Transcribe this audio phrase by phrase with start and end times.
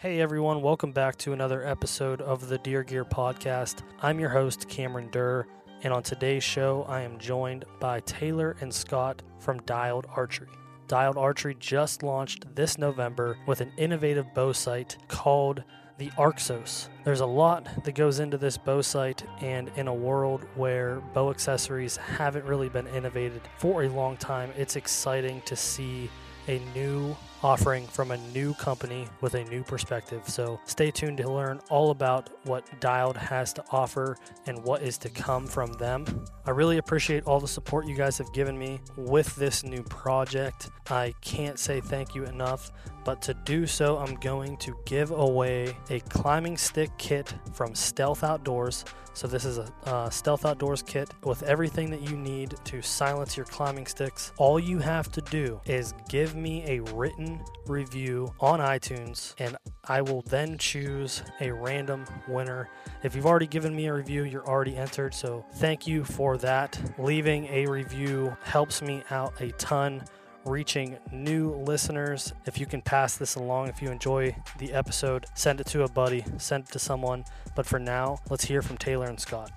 [0.00, 3.82] Hey everyone, welcome back to another episode of the Deer Gear Podcast.
[4.00, 5.44] I'm your host, Cameron Durr,
[5.82, 10.46] and on today's show, I am joined by Taylor and Scott from Dialed Archery.
[10.86, 15.64] Dialed Archery just launched this November with an innovative bow sight called
[15.96, 16.90] the Arxos.
[17.02, 21.30] There's a lot that goes into this bow sight, and in a world where bow
[21.30, 26.08] accessories haven't really been innovated for a long time, it's exciting to see
[26.46, 30.28] a new offering from a new company with a new perspective.
[30.28, 34.16] So stay tuned to learn all about what Dialed has to offer
[34.46, 36.24] and what is to come from them.
[36.48, 40.70] I really appreciate all the support you guys have given me with this new project.
[40.88, 42.72] I can't say thank you enough,
[43.04, 48.24] but to do so, I'm going to give away a climbing stick kit from Stealth
[48.24, 48.86] Outdoors.
[49.12, 53.44] So, this is a Stealth Outdoors kit with everything that you need to silence your
[53.44, 54.32] climbing sticks.
[54.38, 59.54] All you have to do is give me a written review on iTunes, and
[59.88, 62.68] I will then choose a random winner.
[63.02, 65.14] If you've already given me a review, you're already entered.
[65.14, 66.78] So, thank you for that.
[66.98, 70.02] Leaving a review helps me out a ton
[70.44, 72.32] reaching new listeners.
[72.46, 75.88] If you can pass this along, if you enjoy the episode, send it to a
[75.88, 77.24] buddy, send it to someone.
[77.54, 79.50] But for now, let's hear from Taylor and Scott.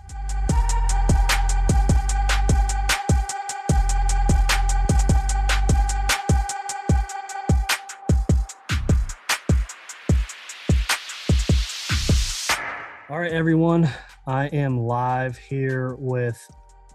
[13.11, 13.89] All right, everyone.
[14.25, 16.49] I am live here with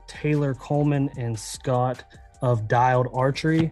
[0.06, 2.04] Taylor Kollman and Scott
[2.40, 3.70] of Dialed Archery.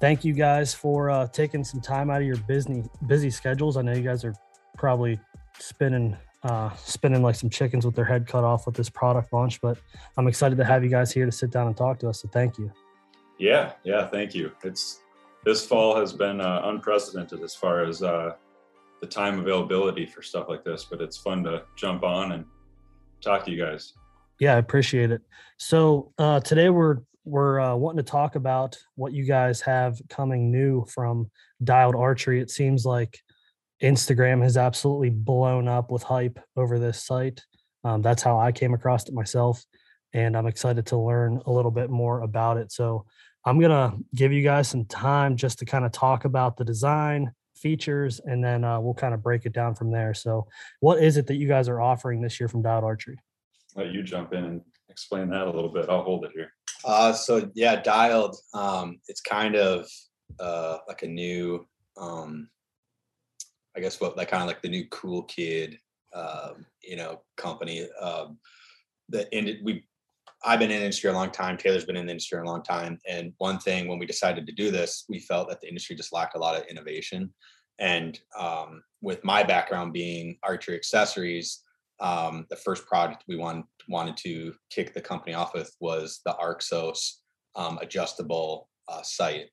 [0.00, 3.76] Thank you guys for uh, taking some time out of your busy busy schedules.
[3.76, 4.34] I know you guys are
[4.78, 5.20] probably
[5.58, 9.60] spinning uh, spinning like some chickens with their head cut off with this product launch,
[9.60, 9.76] but
[10.16, 12.22] I'm excited to have you guys here to sit down and talk to us.
[12.22, 12.72] So thank you.
[13.38, 14.50] Yeah, yeah, thank you.
[14.64, 15.02] It's
[15.44, 18.36] this fall has been uh, unprecedented as far as uh,
[19.00, 22.44] the time availability for stuff like this, but it's fun to jump on and
[23.20, 23.92] talk to you guys.
[24.40, 25.22] Yeah, I appreciate it.
[25.58, 30.52] So uh, today we're we're uh, wanting to talk about what you guys have coming
[30.52, 31.28] new from
[31.64, 32.40] Dialed Archery.
[32.40, 33.18] It seems like
[33.82, 37.42] Instagram has absolutely blown up with hype over this sight.
[37.82, 39.64] Um, that's how I came across it myself,
[40.12, 42.70] and I'm excited to learn a little bit more about it.
[42.70, 43.06] So
[43.44, 47.32] I'm gonna give you guys some time just to kind of talk about the design
[47.56, 50.14] features, and then uh, we'll kind of break it down from there.
[50.14, 50.46] So,
[50.80, 53.18] what is it that you guys are offering this year from Dialed Archery?
[53.74, 55.88] Let you jump in and explain that a little bit.
[55.88, 56.52] I'll hold it here.
[56.84, 58.36] Uh, so yeah, dialed.
[58.54, 59.86] Um, it's kind of
[60.38, 61.66] uh, like a new,
[61.96, 62.48] um,
[63.76, 65.78] I guess what like kind of like the new cool kid,
[66.14, 67.88] um, you know, company.
[68.00, 68.38] Um,
[69.08, 69.84] that ended we.
[70.46, 71.56] I've been in the industry a long time.
[71.56, 73.00] Taylor's been in the industry a long time.
[73.08, 76.12] And one thing when we decided to do this, we felt that the industry just
[76.12, 77.34] lacked a lot of innovation.
[77.80, 81.62] And um, with my background being archery accessories,
[81.98, 86.36] um, the first product we want, wanted to kick the company off with was the
[86.40, 87.14] Arxos
[87.56, 89.46] um, adjustable uh, sight.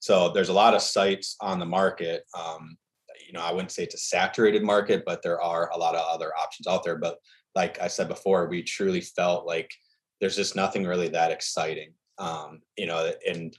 [0.00, 2.24] So there's a lot of sights on the market.
[2.36, 2.76] Um,
[3.24, 6.04] you know, I wouldn't say it's a saturated market, but there are a lot of
[6.12, 6.96] other options out there.
[6.96, 7.18] But
[7.54, 9.70] like I said before, we truly felt like
[10.20, 11.92] there's just nothing really that exciting.
[12.18, 13.56] Um, you know, and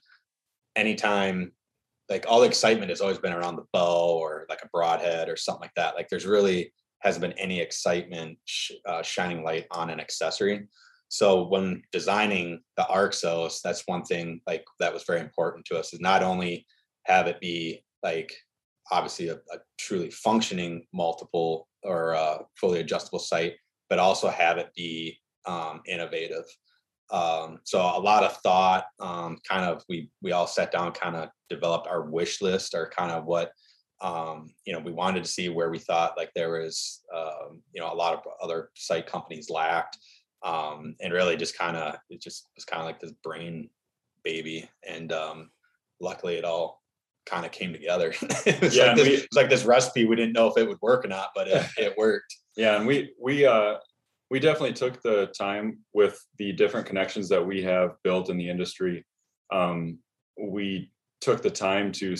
[0.76, 1.52] anytime
[2.10, 5.62] like all excitement has always been around the bow or like a broadhead or something
[5.62, 5.96] like that.
[5.96, 10.68] Like there's really hasn't been any excitement sh- uh, shining light on an accessory.
[11.08, 15.94] So when designing the Arxos, that's one thing like that was very important to us
[15.94, 16.66] is not only
[17.06, 18.34] have it be like
[18.92, 23.54] obviously a, a truly functioning multiple or uh, fully adjustable sight,
[23.90, 26.46] but also have it be um, innovative.
[27.12, 31.16] Um, so a lot of thought, um, kind of we we all sat down, kind
[31.16, 33.52] of developed our wish list or kind of what
[34.02, 37.82] um, you know, we wanted to see where we thought like there was, um, you
[37.82, 39.98] know, a lot of other sight companies lacked,
[40.44, 43.70] um, and really just kind of it just was kind of like this brain
[44.24, 45.52] baby, and um,
[46.00, 46.82] luckily it all
[47.28, 48.14] kind of came together.
[48.46, 50.06] it was yeah, like this, we, it was like this recipe.
[50.06, 52.36] We didn't know if it would work or not, but it, it worked.
[52.58, 53.76] Yeah, and we we uh,
[54.32, 58.50] we definitely took the time with the different connections that we have built in the
[58.50, 59.06] industry.
[59.52, 60.00] Um,
[60.42, 60.90] we
[61.20, 62.16] took the time to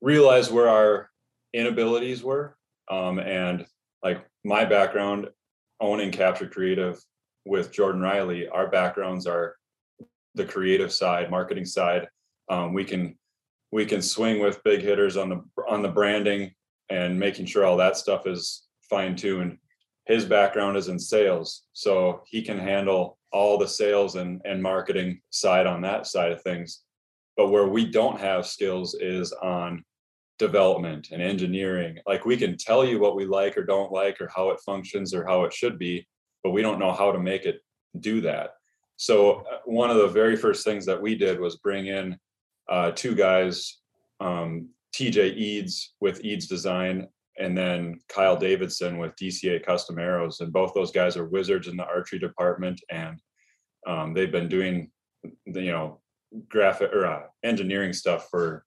[0.00, 1.10] realize where our
[1.52, 2.56] inabilities were.
[2.90, 3.66] Um, and
[4.02, 5.28] like my background,
[5.78, 6.98] owning Capture Creative
[7.44, 9.56] with Jordan Riley, our backgrounds are
[10.34, 12.08] the creative side, marketing side.
[12.48, 13.18] Um, we can
[13.72, 16.52] we can swing with big hitters on the on the branding
[16.88, 19.58] and making sure all that stuff is fine tuned.
[20.06, 25.20] His background is in sales, so he can handle all the sales and, and marketing
[25.30, 26.82] side on that side of things.
[27.36, 29.84] But where we don't have skills is on
[30.40, 31.98] development and engineering.
[32.06, 35.14] Like we can tell you what we like or don't like or how it functions
[35.14, 36.08] or how it should be,
[36.42, 37.60] but we don't know how to make it
[38.00, 38.52] do that.
[38.96, 42.16] So uh, one of the very first things that we did was bring in
[42.70, 43.80] uh, two guys,
[44.20, 47.06] um, TJ Eads with Eads Design,
[47.38, 50.40] and then Kyle Davidson with DCA Custom Arrows.
[50.40, 53.18] And both those guys are wizards in the archery department, and
[53.86, 54.90] um, they've been doing,
[55.46, 56.00] the, you know,
[56.48, 58.64] graphic or uh, engineering stuff for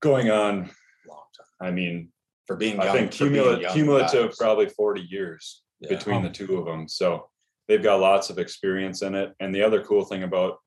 [0.00, 0.70] going on.
[1.08, 2.10] Long time I mean,
[2.46, 2.78] for being.
[2.80, 4.36] I think for being cumulative, young cumulative guys.
[4.36, 5.90] probably 40 years Yeah.
[5.90, 6.88] between the two of them.
[6.88, 7.28] So
[7.66, 9.34] they've got lots of experience in it.
[9.40, 10.58] And the other cool thing about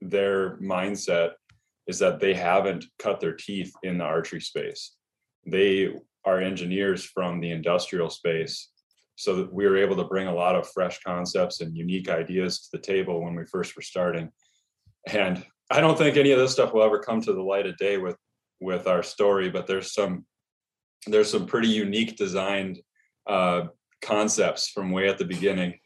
[0.00, 1.32] their mindset
[1.86, 4.96] is that they haven't cut their teeth in the archery space.
[5.46, 5.94] They
[6.24, 8.70] are engineers from the industrial space.
[9.16, 12.68] So we were able to bring a lot of fresh concepts and unique ideas to
[12.72, 14.30] the table when we first were starting.
[15.08, 17.76] And I don't think any of this stuff will ever come to the light of
[17.76, 18.16] day with
[18.60, 20.24] with our story, but there's some
[21.06, 22.80] there's some pretty unique designed
[23.26, 23.62] uh,
[24.02, 25.78] concepts from way at the beginning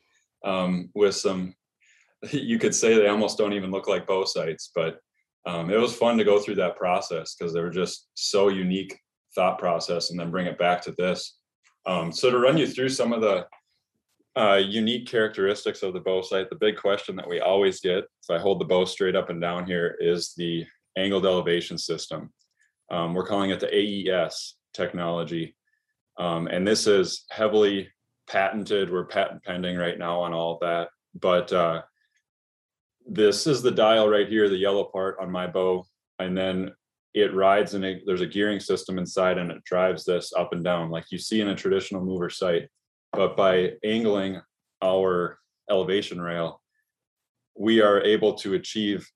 [0.44, 1.54] um, with some
[2.30, 4.98] you could say they almost don't even look like bow sights but
[5.46, 8.98] um, it was fun to go through that process because they were just so unique
[9.36, 11.38] thought process and then bring it back to this
[11.86, 13.46] um, so to run you through some of the
[14.36, 18.30] uh, unique characteristics of the bow sight the big question that we always get if
[18.30, 20.64] i hold the bow straight up and down here is the
[20.98, 22.32] angled elevation system
[22.90, 25.56] um, we're calling it the aes technology.
[26.18, 27.88] Um, and this is heavily
[28.28, 28.92] patented.
[28.92, 30.88] We're patent pending right now on all of that.
[31.18, 31.82] But uh,
[33.06, 35.86] this is the dial right here, the yellow part on my bow.
[36.18, 36.72] And then
[37.16, 40.90] it rides and there's a gearing system inside and it drives this up and down
[40.90, 42.68] like you see in a traditional mover sight.
[43.14, 44.42] But by angling
[44.84, 45.38] our
[45.70, 46.60] elevation rail,
[47.58, 49.08] we are able to achieve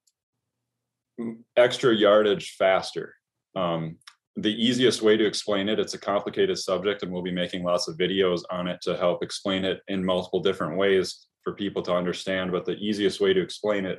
[1.58, 3.14] extra yardage faster.
[3.54, 3.98] Um,
[4.36, 7.88] the easiest way to explain it it's a complicated subject and we'll be making lots
[7.88, 11.92] of videos on it to help explain it in multiple different ways for people to
[11.92, 13.98] understand but the easiest way to explain it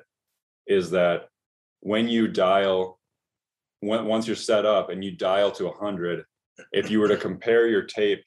[0.67, 1.27] is that
[1.81, 2.97] when you dial
[3.81, 6.23] when, once you're set up and you dial to 100
[6.71, 8.23] if you were to compare your tape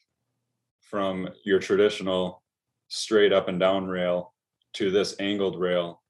[0.82, 2.42] from your traditional
[2.88, 4.32] straight up and down rail
[4.74, 6.02] to this angled rail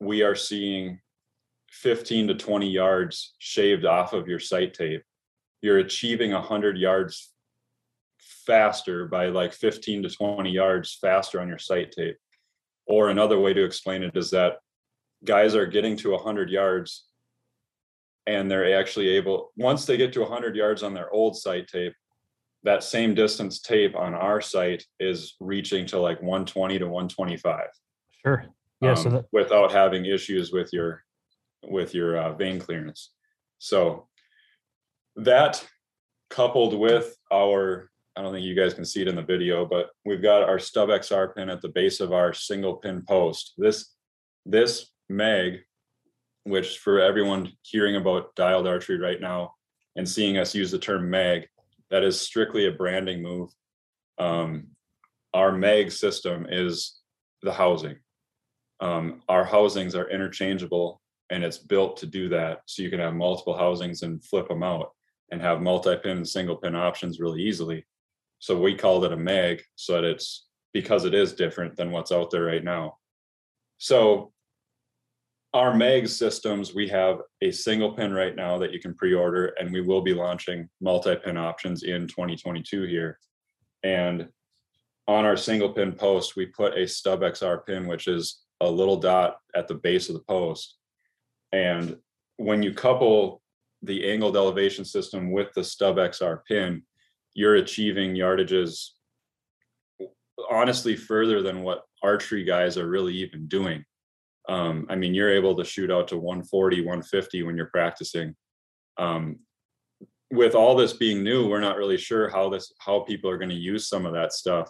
[0.00, 0.98] we are seeing
[1.70, 5.02] 15 to 20 yards shaved off of your sight tape,
[5.62, 7.32] you're achieving 100 yards
[8.18, 12.16] faster by like 15 to 20 yards faster on your sight tape.
[12.86, 14.54] Or another way to explain it is that
[15.24, 17.04] guys are getting to 100 yards
[18.26, 21.94] and they're actually able, once they get to 100 yards on their old sight tape,
[22.62, 27.66] that same distance tape on our sight is reaching to like 120 to 125
[28.24, 28.44] Sure.
[28.80, 28.94] Yeah.
[28.94, 31.04] so um, that, without having issues with your
[31.64, 33.12] with your uh, vane clearance.
[33.58, 34.08] So
[35.16, 35.66] that
[36.30, 39.90] coupled with our, I don't think you guys can see it in the video, but
[40.06, 43.54] we've got our stub XR pin at the base of our single pin post.
[43.58, 43.94] This
[44.46, 45.60] this mag,
[46.44, 49.54] which for everyone hearing about dialed archery right now
[49.96, 51.46] and seeing us use the term mag,
[51.90, 53.50] that is strictly a branding move.
[54.18, 54.68] Um,
[55.34, 57.00] our mag system is
[57.42, 57.96] the housing.
[58.80, 61.00] Um, our housings are interchangeable
[61.30, 62.62] and it's built to do that.
[62.66, 64.90] So you can have multiple housings and flip them out
[65.30, 67.86] and have multi-pin and single pin options really easily.
[68.38, 72.12] So we called it a mag so that it's because it is different than what's
[72.12, 72.96] out there right now.
[73.78, 74.32] So
[75.52, 79.72] our mag systems, we have a single pin right now that you can pre-order and
[79.72, 83.18] we will be launching multi-pin options in 2022 here.
[83.82, 84.28] And
[85.08, 88.96] on our single pin post, we put a stub XR pin, which is a little
[88.96, 90.76] dot at the base of the post.
[91.52, 91.96] And
[92.36, 93.42] when you couple
[93.82, 96.82] the angled elevation system with the stub XR pin,
[97.34, 98.90] you're achieving yardages
[100.50, 103.84] honestly further than what archery guys are really even doing.
[104.50, 108.34] Um, I mean, you're able to shoot out to 140, 150 when you're practicing.
[108.98, 109.38] Um,
[110.32, 113.50] with all this being new, we're not really sure how this how people are going
[113.50, 114.68] to use some of that stuff.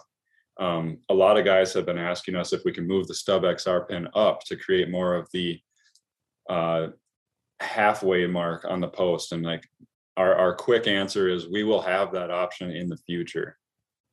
[0.59, 3.41] Um, a lot of guys have been asking us if we can move the stub
[3.41, 5.59] XR pin up to create more of the
[6.47, 6.87] uh,
[7.59, 9.31] halfway mark on the post.
[9.31, 9.67] And like
[10.15, 13.57] our, our quick answer is we will have that option in the future.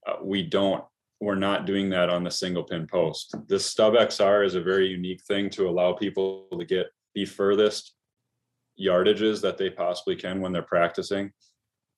[0.06, 0.82] Uh, we don't,
[1.20, 3.34] we're not doing that on the single pin post.
[3.48, 7.94] This stub XR is a very unique thing to allow people to get the furthest
[8.80, 11.32] yardages that they possibly can when they're practicing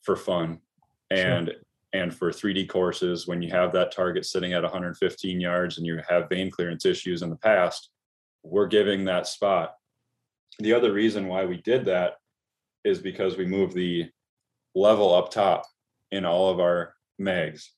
[0.03, 0.61] for fun.
[1.11, 1.53] And
[1.93, 6.00] and for 3D courses, when you have that target sitting at 115 yards and you
[6.09, 7.91] have vane clearance issues in the past,
[8.45, 9.75] we're giving that spot.
[10.61, 12.15] The other reason why we did that
[12.85, 14.09] is because we moved the
[14.75, 15.67] level up top
[16.12, 17.73] in all of our mags.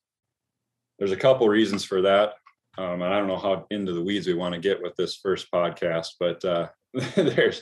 [1.02, 2.34] There's a couple reasons for that.
[2.78, 5.16] Um, and I don't know how into the weeds we want to get with this
[5.16, 6.68] first podcast, but uh,
[7.16, 7.60] there's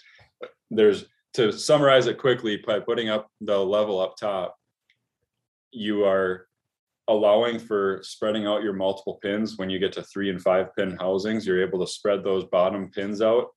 [0.70, 4.58] there's to summarize it quickly by putting up the level up top,
[5.72, 6.48] you are
[7.08, 10.98] allowing for spreading out your multiple pins when you get to three and five pin
[11.00, 13.48] housings you're able to spread those bottom pins out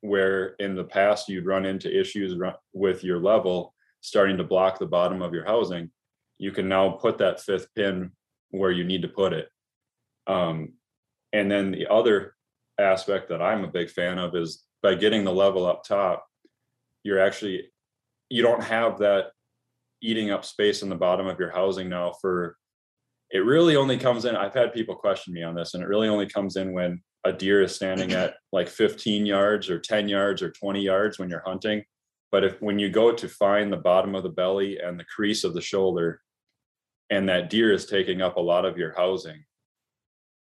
[0.00, 2.34] where in the past you'd run into issues
[2.72, 5.88] with your level starting to block the bottom of your housing
[6.38, 8.10] you can now put that fifth pin
[8.50, 9.48] where you need to put it.
[10.26, 10.74] Um,
[11.32, 12.34] and then the other
[12.80, 16.24] aspect that i'm a big fan of is by getting the level up top
[17.02, 17.64] you're actually
[18.28, 19.32] you don't have that
[20.00, 22.56] eating up space in the bottom of your housing now for
[23.30, 26.06] it really only comes in i've had people question me on this and it really
[26.06, 30.42] only comes in when a deer is standing at like 15 yards or 10 yards
[30.42, 31.84] or 20 yards when you're hunting.
[32.30, 35.44] But if when you go to find the bottom of the belly and the crease
[35.44, 36.20] of the shoulder
[37.10, 39.44] and that deer is taking up a lot of your housing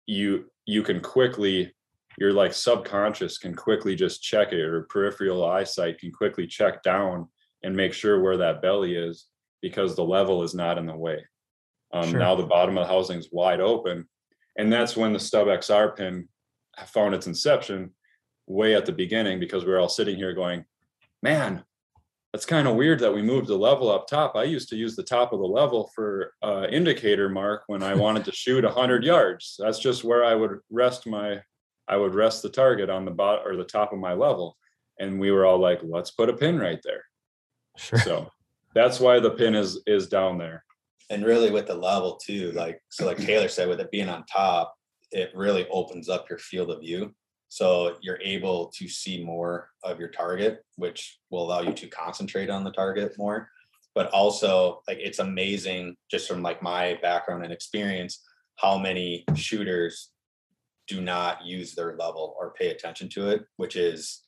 [0.06, 1.74] you you can quickly
[2.18, 7.28] your like subconscious can quickly just check it or peripheral eyesight can quickly check down
[7.64, 9.26] and make sure where that belly is
[9.62, 11.24] because the level is not in the way
[11.96, 12.20] um, sure.
[12.20, 14.08] Now the bottom of the housing is wide open.
[14.58, 16.28] And that's when the stub XR pin
[16.88, 17.92] found its inception
[18.48, 20.66] way at the beginning because we are all sitting here going,
[21.24, 21.64] man,
[22.36, 24.36] that's kind of weird that we moved the level up top.
[24.36, 27.96] I used to use the top of the level for uh, indicator mark when I
[27.96, 29.56] wanted to shoot 100 yards.
[29.58, 31.40] That's just where I would rest my,
[31.88, 34.58] I would rest the target on the bot or the top of my level.
[35.00, 37.06] And we were all like, let's put a pin right there.
[37.78, 38.00] Sure.
[38.00, 38.30] So
[38.74, 40.66] that's why the pin is is down there
[41.10, 44.26] and really with the level too like so like taylor said with it being on
[44.26, 44.76] top
[45.12, 47.14] it really opens up your field of view
[47.56, 52.50] so you're able to see more of your target which will allow you to concentrate
[52.50, 53.50] on the target more.
[53.94, 58.22] But also like it's amazing just from like my background and experience
[58.58, 60.12] how many shooters
[60.90, 64.24] do not use their level or pay attention to it which is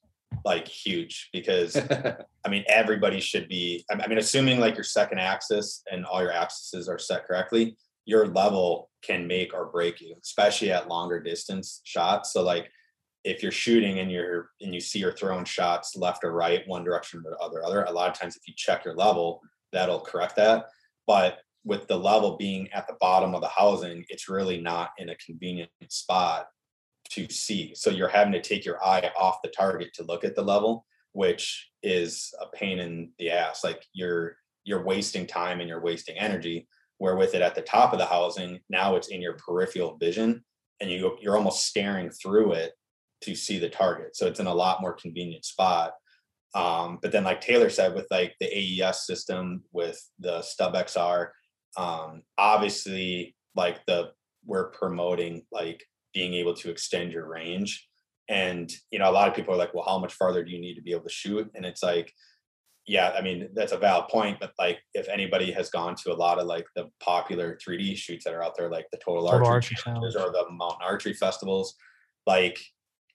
[0.46, 1.76] like huge because
[2.46, 6.32] I mean everybody should be I mean assuming like your second axis and all your
[6.32, 11.82] axes are set correctly your level can make or break you especially at longer distance
[11.84, 12.32] shots.
[12.32, 12.72] So like
[13.24, 16.84] if you're shooting and you're and you see you're throwing shots left or right one
[16.84, 19.42] direction or the other other a lot of times if you check your level
[19.74, 20.68] that'll correct that
[21.06, 25.10] but with the level being at the bottom of the housing it's really not in
[25.10, 26.48] a convenient spot
[27.12, 27.74] to see.
[27.76, 30.86] So you're having to take your eye off the target to look at the level,
[31.14, 33.64] which is a pain in the ass.
[33.64, 36.68] Like you're you're wasting time and you're wasting energy.
[37.00, 40.44] Where with it at the top of the housing, now it's in your peripheral vision
[40.80, 42.72] and you you're almost staring through it
[43.22, 44.16] to see the target.
[44.16, 45.94] So it's in a lot more convenient spot.
[46.56, 48.48] Um, but then like Taylor said, with like the
[48.84, 51.30] AES system with the Stub XR,
[51.78, 54.12] um, obviously like the
[54.46, 55.84] we're promoting like
[56.14, 57.88] being able to extend your range.
[58.30, 60.60] And, you know, a lot of people are like, well, how much farther do you
[60.60, 61.50] need to be able to shoot?
[61.54, 62.12] And it's like,
[62.86, 64.40] yeah, I mean, that's a valid point.
[64.40, 68.24] But like, if anybody has gone to a lot of like the popular 3D shoots
[68.24, 71.76] that are out there, like the Total, Total Archery, Archery or the Mountain Archery Festivals,
[72.26, 72.60] like,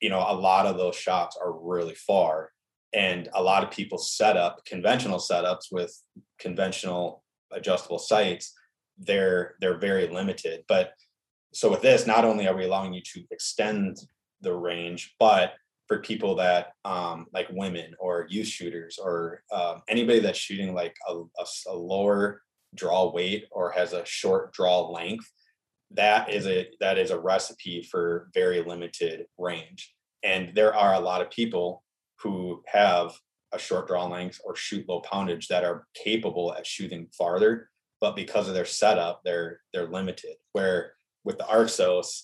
[0.03, 2.49] you know, a lot of those shops are really far.
[2.93, 5.97] And a lot of people set up conventional setups with
[6.39, 8.53] conventional adjustable sights.
[8.97, 10.65] They're they're very limited.
[10.67, 10.91] But
[11.53, 13.97] so with this, not only are we allowing you to extend
[14.41, 15.53] the range, but
[15.87, 20.95] for people that um, like women or youth shooters or um, anybody that's shooting like
[21.07, 22.41] a, a, a, lower
[22.75, 25.29] draw weight or has a short draw length,
[25.95, 29.93] that is a that is a recipe for very limited range.
[30.23, 31.83] And there are a lot of people
[32.19, 33.13] who have
[33.51, 37.69] a short draw length or shoot low poundage that are capable at shooting farther,
[38.01, 40.35] but because of their setup, they're they're limited.
[40.53, 42.23] Where with the Arxos,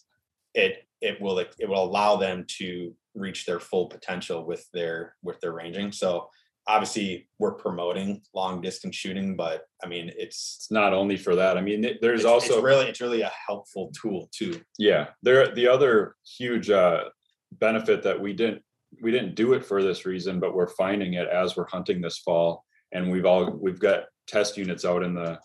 [0.53, 5.39] it it will it will allow them to reach their full potential with their with
[5.39, 5.91] their ranging.
[5.91, 6.29] So
[6.67, 11.57] obviously we're promoting long distance shooting, but I mean it's it's not only for that.
[11.57, 14.61] I mean it, there's it's, also it's really it's really a helpful tool too.
[14.77, 17.05] Yeah, there the other huge uh,
[17.53, 18.61] benefit that we didn't
[19.01, 22.19] we didn't do it for this reason, but we're finding it as we're hunting this
[22.19, 25.39] fall, and we've all we've got test units out in the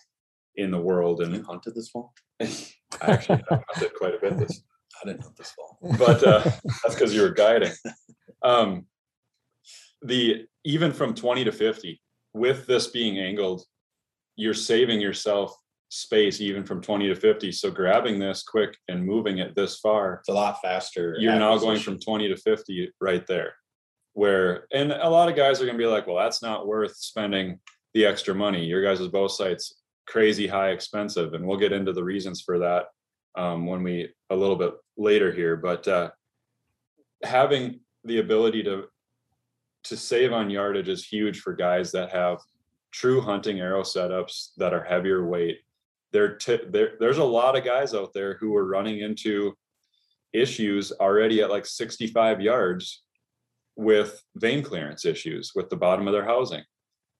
[0.56, 2.12] in the world and you hunted this fall.
[2.40, 2.48] I
[3.02, 4.62] actually hunted quite a bit this.
[5.02, 6.42] I didn't hunt this fall, but uh,
[6.82, 7.72] that's because you were guiding.
[8.42, 8.86] Um,
[10.04, 12.00] the even from 20 to 50,
[12.32, 13.64] with this being angled,
[14.36, 15.56] you're saving yourself
[15.88, 17.52] space even from 20 to 50.
[17.52, 21.16] So grabbing this quick and moving it this far, it's a lot faster.
[21.18, 23.54] You're now going from 20 to 50 right there.
[24.12, 27.58] Where and a lot of guys are gonna be like, well, that's not worth spending
[27.94, 28.64] the extra money.
[28.64, 32.86] Your guys' bow sights crazy high expensive, and we'll get into the reasons for that
[33.36, 35.56] um, when we a little bit later here.
[35.56, 36.10] But uh,
[37.24, 38.84] having the ability to
[39.84, 42.38] to save on yardage is huge for guys that have
[42.90, 45.58] true hunting arrow setups that are heavier weight.
[46.12, 49.54] There, t- there, there's a lot of guys out there who are running into
[50.32, 53.02] issues already at like 65 yards
[53.76, 56.62] with vane clearance issues with the bottom of their housing.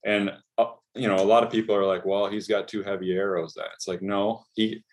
[0.04, 3.12] And uh, you know, a lot of people are like, "Well, he's got too heavy
[3.12, 4.84] arrows." That it's like, no, he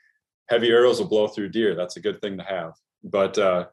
[0.50, 1.76] heavy arrows will blow through deer.
[1.76, 2.74] That's a good thing to have.
[3.04, 3.68] But uh,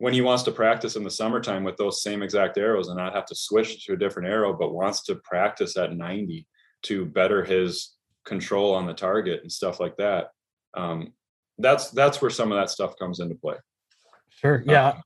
[0.00, 3.14] when he wants to practice in the summertime with those same exact arrows and not
[3.14, 6.46] have to switch to a different arrow, but wants to practice at 90
[6.84, 10.28] to better his control on the target and stuff like that.
[10.74, 11.12] Um,
[11.58, 13.56] that's that's where some of that stuff comes into play.
[14.30, 14.64] Sure.
[14.66, 14.88] Yeah.
[14.88, 15.00] Uh,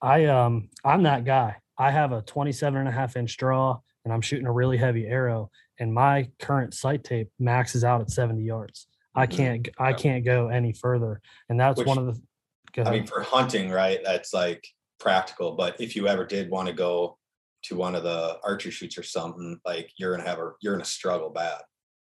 [0.00, 1.56] I um I'm that guy.
[1.76, 5.06] I have a 27 and a half inch draw and I'm shooting a really heavy
[5.06, 8.86] arrow and my current sight tape maxes out at 70 yards.
[9.14, 9.36] I mm-hmm.
[9.36, 11.20] can't I can't go any further.
[11.50, 12.18] And that's Which, one of the
[12.78, 14.00] I mean, for hunting, right?
[14.04, 14.66] That's like
[14.98, 15.52] practical.
[15.52, 17.18] But if you ever did want to go
[17.64, 20.84] to one of the archery shoots or something, like you're gonna have a you're gonna
[20.84, 21.60] struggle bad.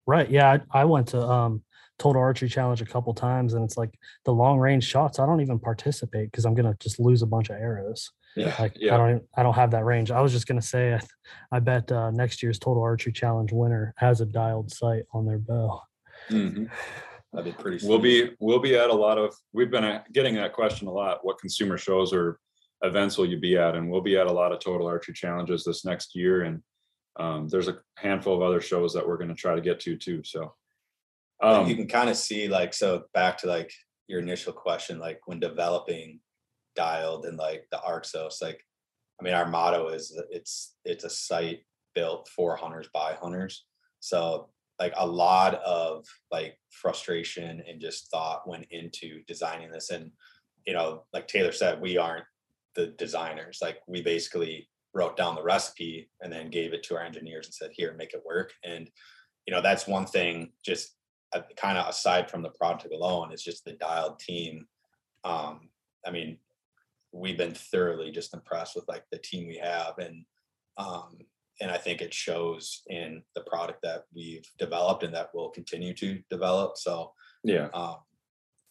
[0.06, 0.28] Right.
[0.30, 0.58] Yeah.
[0.72, 1.62] I, I went to um
[1.98, 5.40] total archery challenge a couple times and it's like the long range shots, I don't
[5.40, 8.10] even participate because I'm gonna just lose a bunch of arrows.
[8.36, 8.54] Yeah.
[8.58, 8.94] Like yeah.
[8.94, 10.10] I don't even, I don't have that range.
[10.10, 11.00] I was just gonna say I,
[11.52, 15.38] I bet uh, next year's total archery challenge winner has a dialed sight on their
[15.38, 15.80] bow.
[16.30, 16.64] Mm-hmm.
[17.34, 17.78] That'd be pretty.
[17.80, 17.88] Sweet.
[17.88, 19.34] We'll be we'll be at a lot of.
[19.52, 21.24] We've been getting that question a lot.
[21.24, 22.38] What consumer shows or
[22.82, 23.74] events will you be at?
[23.74, 26.42] And we'll be at a lot of total archery challenges this next year.
[26.42, 26.62] And
[27.18, 29.96] um, there's a handful of other shows that we're going to try to get to
[29.96, 30.22] too.
[30.22, 30.54] So
[31.42, 33.72] um, you can kind of see like so back to like
[34.06, 36.20] your initial question, like when developing
[36.76, 38.60] dialed and like the Arxos, like
[39.20, 41.64] I mean, our motto is it's it's a sight
[41.96, 43.64] built for hunters by hunters.
[43.98, 50.10] So like a lot of like frustration and just thought went into designing this and
[50.66, 52.24] you know like taylor said we aren't
[52.74, 53.58] the designers.
[53.62, 57.54] Like we basically wrote down the recipe and then gave it to our engineers and
[57.54, 58.52] said here make it work.
[58.64, 58.90] And
[59.46, 60.96] you know that's one thing just
[61.34, 64.66] uh, kind of aside from the project alone it's just the dialed team.
[65.24, 65.68] Um
[66.06, 66.38] i mean
[67.12, 70.24] we've been thoroughly just impressed with like the team we have and
[70.76, 71.18] um
[71.60, 75.94] and I think it shows in the product that we've developed and that we'll continue
[75.94, 76.76] to develop.
[76.76, 77.12] So
[77.44, 77.96] yeah, um,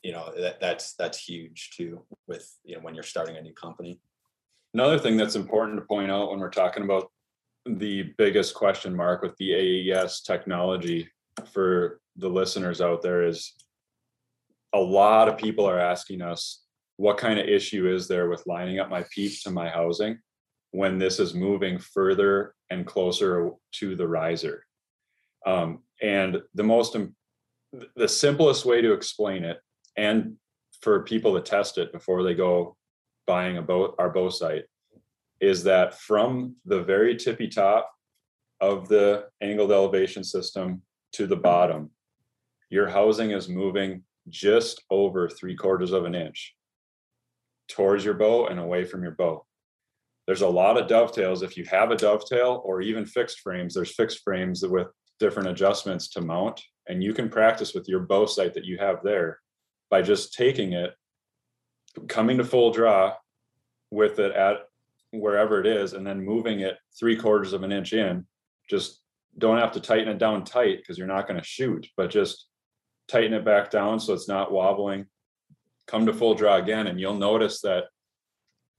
[0.01, 2.03] you know that that's that's huge too.
[2.27, 3.99] With you know when you're starting a new company.
[4.73, 7.09] Another thing that's important to point out when we're talking about
[7.65, 9.53] the biggest question mark with the
[9.93, 11.07] AES technology
[11.53, 13.53] for the listeners out there is
[14.73, 16.63] a lot of people are asking us
[16.97, 20.17] what kind of issue is there with lining up my peep to my housing
[20.71, 24.65] when this is moving further and closer to the riser.
[25.45, 26.97] Um, and the most,
[27.95, 29.59] the simplest way to explain it,
[29.95, 30.35] and
[30.81, 32.75] for people to test it before they go
[33.25, 34.63] buying a boat, our bow sight,
[35.39, 37.91] is that from the very tippy top
[38.59, 40.81] of the angled elevation system
[41.13, 41.91] to the bottom,
[42.69, 46.55] your housing is moving just over three quarters of an inch
[47.67, 49.45] towards your bow and away from your bow
[50.25, 51.41] there's a lot of dovetails.
[51.41, 54.87] If you have a dovetail or even fixed frames, there's fixed frames with
[55.19, 56.61] different adjustments to mount.
[56.87, 59.39] And you can practice with your bow sight that you have there
[59.89, 60.93] by just taking it,
[62.07, 63.15] coming to full draw
[63.91, 64.63] with it at
[65.11, 68.25] wherever it is, and then moving it three quarters of an inch in.
[68.69, 69.01] Just
[69.37, 72.47] don't have to tighten it down tight because you're not going to shoot, but just
[73.07, 75.05] tighten it back down so it's not wobbling.
[75.85, 77.85] Come to full draw again, and you'll notice that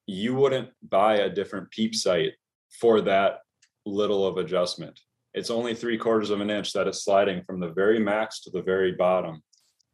[0.06, 2.32] you wouldn't buy a different peep sight
[2.80, 3.38] for that
[3.86, 4.98] little of adjustment.
[5.32, 8.50] It's only three quarters of an inch that is sliding from the very max to
[8.50, 9.42] the very bottom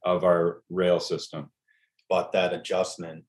[0.04, 1.50] of our rail system.
[2.08, 3.24] But that adjustment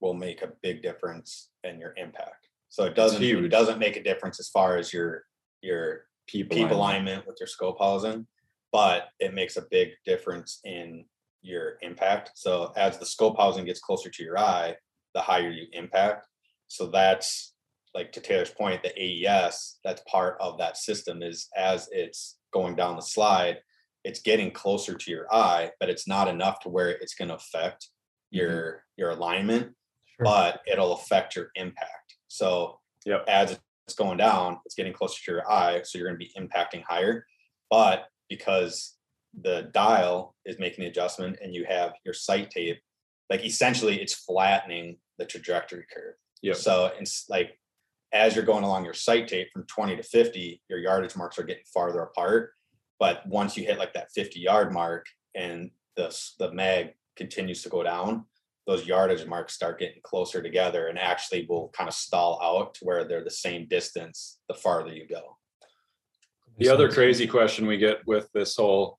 [0.00, 2.48] will make a big difference in your impact.
[2.70, 5.24] So it doesn't it doesn't make a difference as far as your
[5.62, 6.72] your peep, peep alignment.
[6.72, 8.26] alignment with your scope housing,
[8.72, 11.04] but it makes a big difference in
[11.42, 12.32] your impact.
[12.34, 14.76] So as the scope housing gets closer to your eye,
[15.14, 16.26] the higher you impact.
[16.68, 17.54] So that's
[17.94, 22.76] like to Taylor's point, the AES, that's part of that system is as it's going
[22.76, 23.58] down the slide,
[24.04, 27.34] it's getting closer to your eye, but it's not enough to where it's going to
[27.34, 27.88] affect
[28.30, 28.78] your mm-hmm.
[28.96, 30.24] your alignment, sure.
[30.24, 32.16] but it'll affect your impact.
[32.28, 33.24] So yep.
[33.26, 36.32] as it's going down, it's getting closer to your eye, so you're going to be
[36.38, 37.24] impacting higher.
[37.70, 38.96] But because
[39.42, 42.80] the dial is making the adjustment and you have your sight tape
[43.30, 46.14] like essentially it's flattening the trajectory curve.
[46.42, 46.54] Yeah.
[46.54, 47.58] So it's like
[48.12, 51.44] as you're going along your sight tape from 20 to 50, your yardage marks are
[51.44, 52.52] getting farther apart.
[52.98, 57.68] But once you hit like that 50 yard mark and the, the mag continues to
[57.68, 58.24] go down,
[58.66, 62.84] those yardage marks start getting closer together and actually will kind of stall out to
[62.84, 65.36] where they're the same distance the farther you go.
[66.58, 68.98] The other crazy question we get with this whole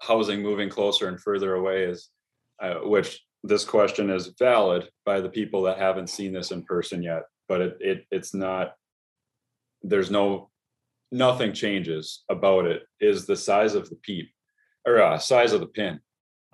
[0.00, 2.10] housing moving closer and further away is,
[2.62, 7.02] uh, which this question is valid by the people that haven't seen this in person
[7.02, 8.74] yet, but it, it it's not.
[9.82, 10.50] There's no,
[11.12, 12.82] nothing changes about it.
[13.00, 14.30] Is the size of the peep,
[14.86, 16.00] or uh, size of the pin.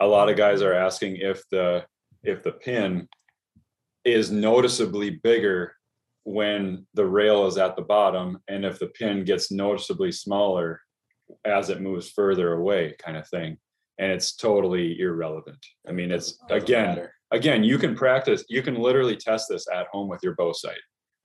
[0.01, 1.85] A lot of guys are asking if the
[2.23, 3.09] if the pin
[4.05, 5.75] is noticeably bigger
[6.25, 10.81] when the rail is at the bottom and if the pin gets noticeably smaller
[11.45, 13.57] as it moves further away kind of thing
[13.99, 15.65] and it's totally irrelevant.
[15.89, 17.15] I mean it's again matter.
[17.31, 20.81] again you can practice you can literally test this at home with your bow sight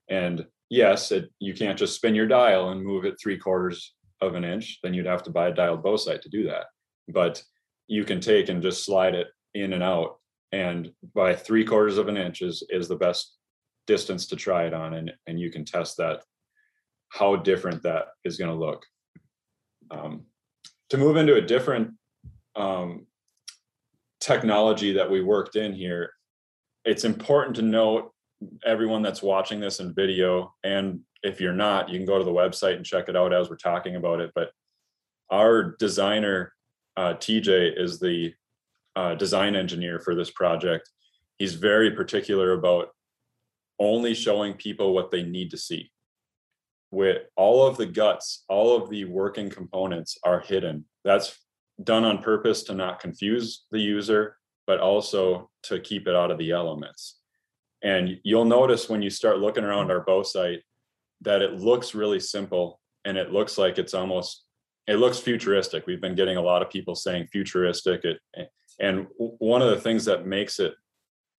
[0.08, 4.34] and yes it, you can't just spin your dial and move it three quarters of
[4.34, 6.66] an inch then you'd have to buy a dialed bow sight to do that.
[7.08, 7.42] But
[7.86, 10.18] you can take and just slide it in and out
[10.52, 13.34] and by three quarters of an inch is is the best
[13.86, 16.22] distance to try it on and and you can test that
[17.10, 18.84] how different that is going to look.
[19.90, 20.26] Um,
[20.90, 21.92] to move into a different
[22.58, 23.06] um,
[24.20, 26.12] technology that we worked in here
[26.84, 28.12] it's important to note
[28.64, 32.30] everyone that's watching this in video and if you're not you can go to the
[32.30, 34.50] website and check it out as we're talking about it but
[35.30, 36.52] our designer
[36.96, 38.32] uh, tj is the
[38.96, 40.88] uh, design engineer for this project
[41.38, 42.88] he's very particular about
[43.78, 45.90] only showing people what they need to see.
[46.90, 50.86] With all of the guts, all of the working components are hidden.
[51.04, 51.38] That's
[51.82, 54.36] done on purpose to not confuse the user,
[54.66, 57.18] but also to keep it out of the elements.
[57.82, 60.62] And you'll notice when you start looking around our bow sight
[61.20, 64.44] that it looks really simple and it looks like it's almost
[64.86, 65.86] it looks futuristic.
[65.86, 68.04] We've been getting a lot of people saying futuristic.
[68.04, 68.18] It,
[68.80, 70.74] and one of the things that makes it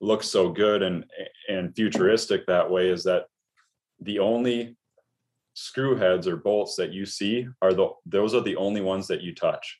[0.01, 1.05] look so good and
[1.49, 3.25] and futuristic that way is that
[3.99, 4.77] the only
[5.55, 9.21] screw heads or bolts that you see are the those are the only ones that
[9.21, 9.79] you touch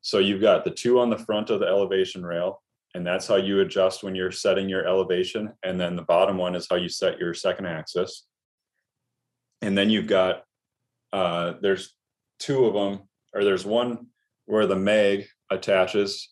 [0.00, 2.62] so you've got the two on the front of the elevation rail
[2.94, 6.54] and that's how you adjust when you're setting your elevation and then the bottom one
[6.54, 8.26] is how you set your second axis
[9.62, 10.44] and then you've got
[11.12, 11.94] uh, there's
[12.38, 13.00] two of them
[13.34, 14.06] or there's one
[14.46, 16.30] where the mag attaches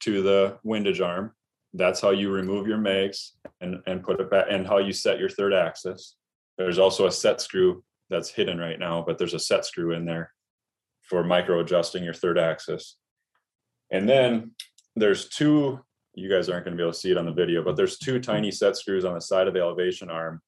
[0.00, 1.32] to the windage arm
[1.74, 5.18] that's how you remove your mags and, and put it back and how you set
[5.18, 6.16] your third axis.
[6.58, 10.04] There's also a set screw that's hidden right now, but there's a set screw in
[10.04, 10.32] there
[11.02, 12.98] for micro adjusting your third axis.
[13.92, 14.52] And then
[14.96, 15.78] there's two,
[16.14, 17.98] you guys aren't going to be able to see it on the video, but there's
[17.98, 20.40] two tiny set screws on the side of the elevation arm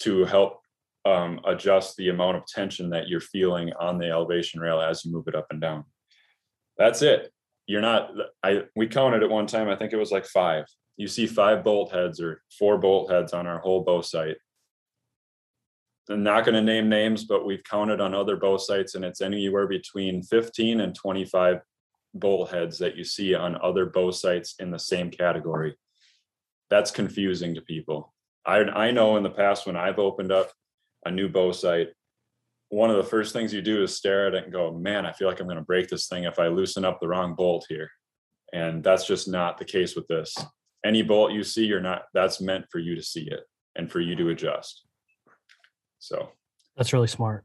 [0.00, 0.60] to help
[1.04, 5.12] um, adjust the amount of tension that you're feeling on the elevation rail as you
[5.12, 5.84] move it up and down.
[6.78, 7.32] That's it.
[7.66, 8.10] You're not
[8.42, 10.64] i we counted at one time i think it was like five.
[10.96, 14.36] You see five bolt heads or four bolt heads on our whole bow sight
[16.10, 19.20] i'm not going to name names but we've counted on other bow sights and it's
[19.20, 21.60] anywhere between 15 and 25
[22.14, 25.74] bolt heads that you see on other bow sights in the same category
[26.70, 28.12] that's confusing to people
[28.46, 30.50] i i know in the past when i've opened up
[31.04, 31.88] a new bow sight,
[32.68, 35.12] one of the first things you do is stare at it and go, man, I
[35.12, 37.66] feel like I'm going to break this thing if I loosen up the wrong bolt
[37.68, 37.90] here.
[38.52, 40.34] And that's just not the case with this.
[40.84, 43.40] Any bolt you see, you're not, that's meant for you to see it
[43.76, 44.84] and for you to adjust.
[45.98, 46.30] So
[46.76, 47.44] that's really smart.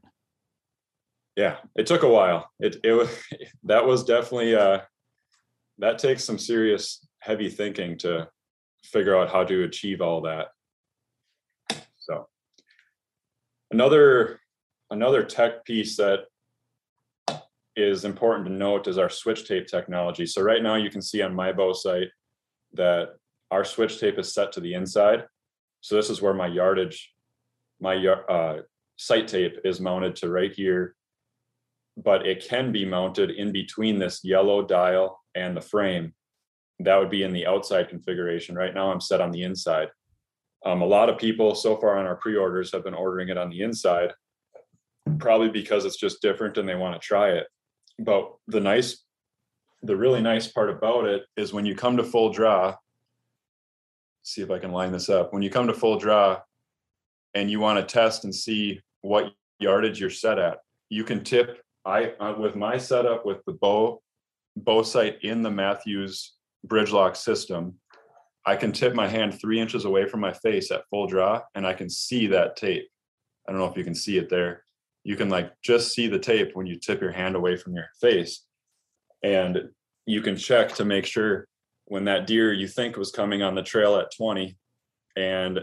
[1.38, 2.50] Yeah, it took a while.
[2.58, 3.08] It, it was,
[3.62, 4.80] that was definitely, uh,
[5.78, 8.28] that takes some serious heavy thinking to
[8.82, 10.48] figure out how to achieve all that.
[11.98, 12.26] So
[13.70, 14.40] another
[14.90, 16.24] another tech piece that
[17.76, 20.26] is important to note is our switch tape technology.
[20.26, 22.08] So right now you can see on my bow sight
[22.72, 23.10] that
[23.52, 25.24] our switch tape is set to the inside.
[25.82, 27.14] So this is where my yardage,
[27.80, 28.62] my uh,
[28.96, 30.96] sight tape is mounted to right here,
[32.02, 36.14] but it can be mounted in between this yellow dial and the frame.
[36.80, 38.54] That would be in the outside configuration.
[38.54, 39.88] Right now I'm set on the inside.
[40.64, 43.50] Um, a lot of people so far on our pre-orders have been ordering it on
[43.50, 44.12] the inside
[45.18, 47.46] probably because it's just different and they want to try it.
[47.98, 49.04] But the nice,
[49.82, 52.74] the really nice part about it is when you come to full draw,
[54.22, 55.32] see if I can line this up.
[55.32, 56.40] When you come to full draw
[57.34, 60.58] and you want to test and see what yardage you're set at,
[60.90, 61.60] you can tip.
[61.88, 64.02] I uh, with my setup with the bow
[64.56, 67.76] bow sight in the Mathews bridge lock system,
[68.44, 71.66] I can tip my hand three inches away from my face at full draw and
[71.66, 72.86] I can see that tape.
[73.48, 74.64] I don't know if you can see it there.
[75.02, 77.88] You can like just see the tape when you tip your hand away from your
[78.00, 78.44] face.
[79.22, 79.70] And
[80.04, 81.46] you can check to make sure
[81.86, 84.58] when that deer you think was coming on the trail at 20
[85.16, 85.60] and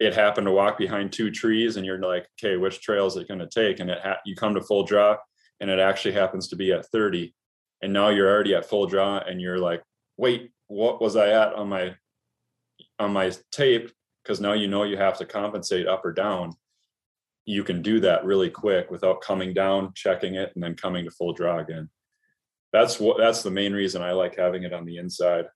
[0.00, 3.28] it happened to walk behind two trees and you're like, okay, which trail is it
[3.28, 3.78] going to take?
[3.78, 5.16] And it ha- you come to full draw
[5.60, 7.34] and it actually happens to be at 30
[7.82, 9.82] and now you're already at full draw and you're like,
[10.16, 11.94] wait, what was I at on my
[12.98, 13.90] on my tape?
[14.22, 16.52] Because now you know you have to compensate up or down.
[17.46, 21.10] You can do that really quick without coming down, checking it, and then coming to
[21.10, 21.88] full draw again.
[22.72, 25.46] That's what that's the main reason I like having it on the inside.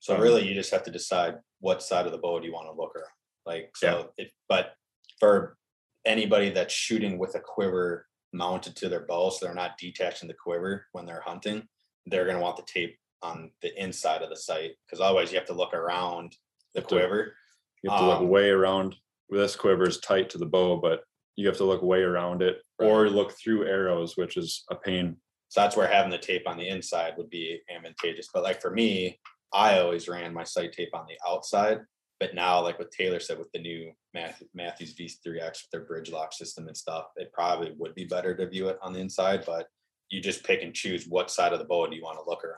[0.00, 2.52] So Um, really, you just have to decide what side of the bow do you
[2.52, 3.06] want to look around.
[3.44, 4.72] Like so, if but
[5.20, 5.56] for
[6.04, 10.34] anybody that's shooting with a quiver mounted to their bow, so they're not detaching the
[10.34, 11.66] quiver when they're hunting,
[12.06, 15.38] they're going to want the tape on the inside of the sight because otherwise you
[15.38, 16.36] have to look around
[16.74, 17.34] the To- quiver.
[17.82, 18.96] You have to look Um, way around.
[19.28, 21.02] This quiver is tight to the bow, but
[21.36, 25.16] you have to look way around it or look through arrows, which is a pain.
[25.48, 28.28] So that's where having the tape on the inside would be advantageous.
[28.32, 29.20] But like for me,
[29.52, 31.80] I always ran my sight tape on the outside.
[32.18, 36.32] But now, like what Taylor said with the new Mathews V3X with their bridge lock
[36.32, 39.44] system and stuff, it probably would be better to view it on the inside.
[39.44, 39.66] But
[40.08, 42.44] you just pick and choose what side of the bow do you want to look
[42.44, 42.56] around.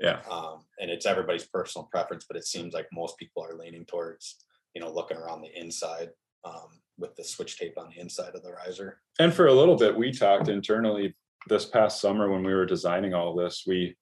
[0.00, 0.20] Yeah.
[0.30, 4.36] Um, and it's everybody's personal preference, but it seems like most people are leaning towards,
[4.74, 6.10] you know, looking around the inside
[6.44, 9.00] um, with the switch tape on the inside of the riser.
[9.18, 11.14] And for a little bit, we talked internally
[11.48, 13.64] this past summer when we were designing all this.
[13.66, 13.96] We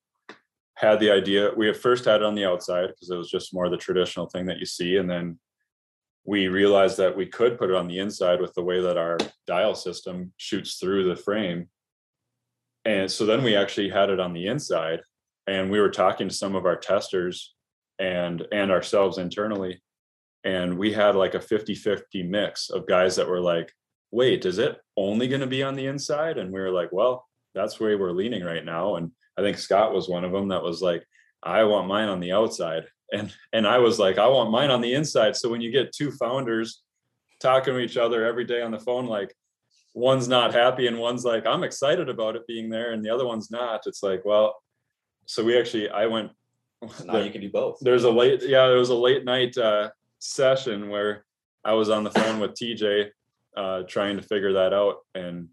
[0.76, 3.54] had the idea, we at first had it on the outside because it was just
[3.54, 4.96] more the traditional thing that you see.
[4.96, 5.38] And then
[6.24, 9.18] we realized that we could put it on the inside with the way that our
[9.46, 11.68] dial system shoots through the frame.
[12.85, 15.00] And so then we actually had it on the inside
[15.46, 17.54] and we were talking to some of our testers
[17.98, 19.82] and and ourselves internally
[20.44, 23.72] and we had like a 50-50 mix of guys that were like
[24.11, 27.26] wait is it only going to be on the inside and we were like well
[27.54, 30.62] that's where we're leaning right now and i think scott was one of them that
[30.62, 31.05] was like
[31.42, 34.81] i want mine on the outside and and i was like i want mine on
[34.81, 36.83] the inside so when you get two founders
[37.40, 39.35] talking to each other every day on the phone like
[39.95, 43.27] one's not happy and one's like i'm excited about it being there and the other
[43.27, 44.57] one's not it's like well
[45.27, 46.31] so we actually i went
[46.97, 47.79] So now you can do both.
[47.83, 51.25] there's a late yeah there was a late night uh session where
[51.64, 53.09] i was on the phone with tj
[53.57, 55.49] uh trying to figure that out and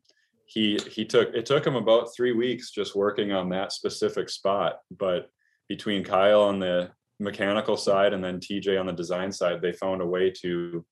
[0.50, 4.80] he he took it took him about three weeks just working on that specific spot
[4.98, 5.30] but
[5.68, 10.02] between kyle on the mechanical side and then tj on the design side they found
[10.02, 10.84] a way to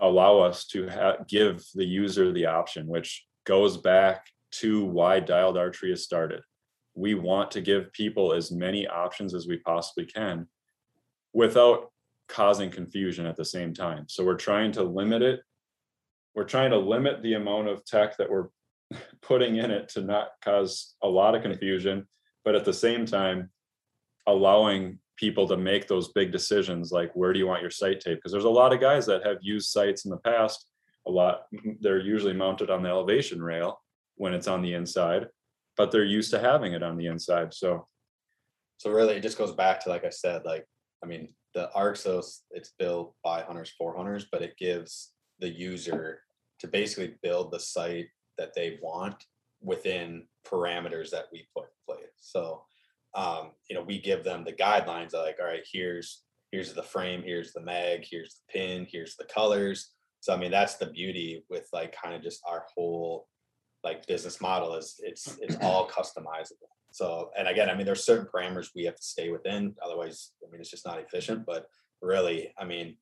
[0.00, 5.56] allow us to ha- give the user the option which goes back to why dialed
[5.56, 6.42] archery has started
[6.94, 10.46] we want to give people as many options as we possibly can
[11.32, 11.90] without
[12.28, 14.06] causing confusion at the same time.
[14.08, 15.40] So we're trying to limit it.
[16.36, 18.48] We're trying to limit the amount of tech that we're
[19.22, 22.06] putting in it to not cause a lot of confusion,
[22.44, 23.50] but at the same time,
[24.28, 28.18] allowing people to make those big decisions like where do you want your sight tape?
[28.18, 30.66] Because there's a lot of guys that have used sights in the past.
[31.08, 31.46] A lot,
[31.80, 33.80] they're usually mounted on the elevation rail
[34.16, 35.26] when it's on the inside
[35.76, 37.54] but they're used to having it on the inside.
[37.54, 37.86] So
[38.78, 40.66] So really, it just goes back to like I said, like
[41.02, 46.20] I mean, the Arxos it's built by hunters for hunters, but it gives the user
[46.60, 48.06] to basically build the sight
[48.38, 49.24] that they want
[49.62, 52.10] within parameters that we put in place.
[52.16, 52.62] So
[53.16, 57.22] um, you know, we give them the guidelines like, all right, here's here's the frame,
[57.24, 59.94] here's the mag, here's the pin, here's the colors.
[60.20, 63.26] So I mean, that's the beauty with like kind of just our whole
[63.82, 66.68] like business model is it's it's all customizable.
[66.92, 69.74] So and again, I mean, there's certain parameters we have to stay within.
[69.82, 71.46] Otherwise, I mean, it's just not efficient.
[71.46, 71.66] But
[72.02, 72.96] really, I mean,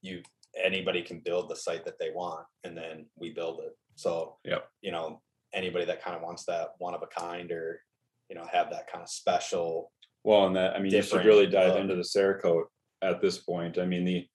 [0.00, 0.22] you
[0.62, 3.72] anybody can build the sight that they want, and then we build it.
[3.96, 4.68] So Yep.
[4.82, 5.20] you know,
[5.52, 7.80] anybody that kind of wants that one of a kind or
[8.28, 9.92] you know have that kind of special.
[10.24, 12.64] well, and that I mean, you should really dive into the Cerakote
[13.02, 13.78] at this point.
[13.78, 14.26] I mean, the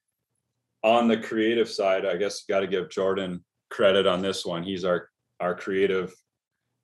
[0.84, 4.63] on the creative side, I guess you got to give Jordan credit on this one.
[4.63, 6.13] He's our our creative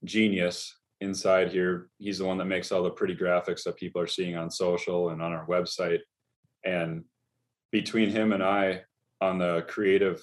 [0.03, 1.89] genius inside here.
[1.99, 5.09] He's the one that makes all the pretty graphics that people are seeing on social
[5.09, 5.99] and on our website.
[6.63, 7.05] And
[7.71, 8.81] between him and I
[9.21, 10.21] on the creative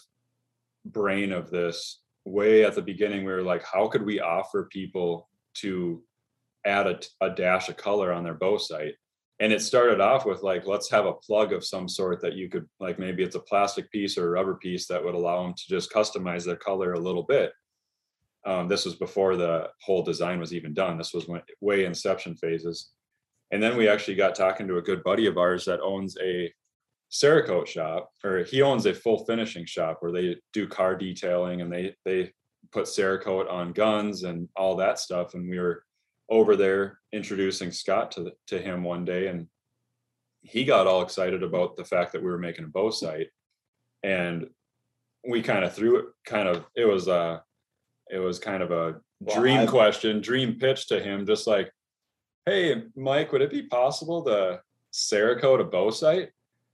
[0.84, 5.28] brain of this, way at the beginning, we were like, how could we offer people
[5.54, 6.02] to
[6.66, 8.94] add a, a dash of color on their bow sight?
[9.40, 12.48] And it started off with like, let's have a plug of some sort that you
[12.48, 15.54] could like maybe it's a plastic piece or a rubber piece that would allow them
[15.54, 17.52] to just customize their color a little bit.
[18.44, 20.98] Um, this was before the whole design was even done.
[20.98, 21.28] This was
[21.60, 22.90] way inception phases.
[23.50, 26.52] And then we actually got talking to a good buddy of ours that owns a
[27.10, 31.72] Cerakote shop, or he owns a full finishing shop where they do car detailing and
[31.72, 32.32] they they
[32.70, 35.32] put Cerakote on guns and all that stuff.
[35.34, 35.84] And we were
[36.28, 39.46] over there introducing Scott to to him one day, and
[40.42, 43.28] he got all excited about the fact that we were making a bow sight,
[44.02, 44.48] and
[45.26, 46.06] we kind of threw it.
[46.26, 47.40] Kind of it was uh
[48.10, 51.72] it was kind of a Well, dream I've- question, dream pitch to him, just like,
[52.46, 54.60] hey, Mike, would it be possible to
[54.92, 56.30] Cerakote a bow sight?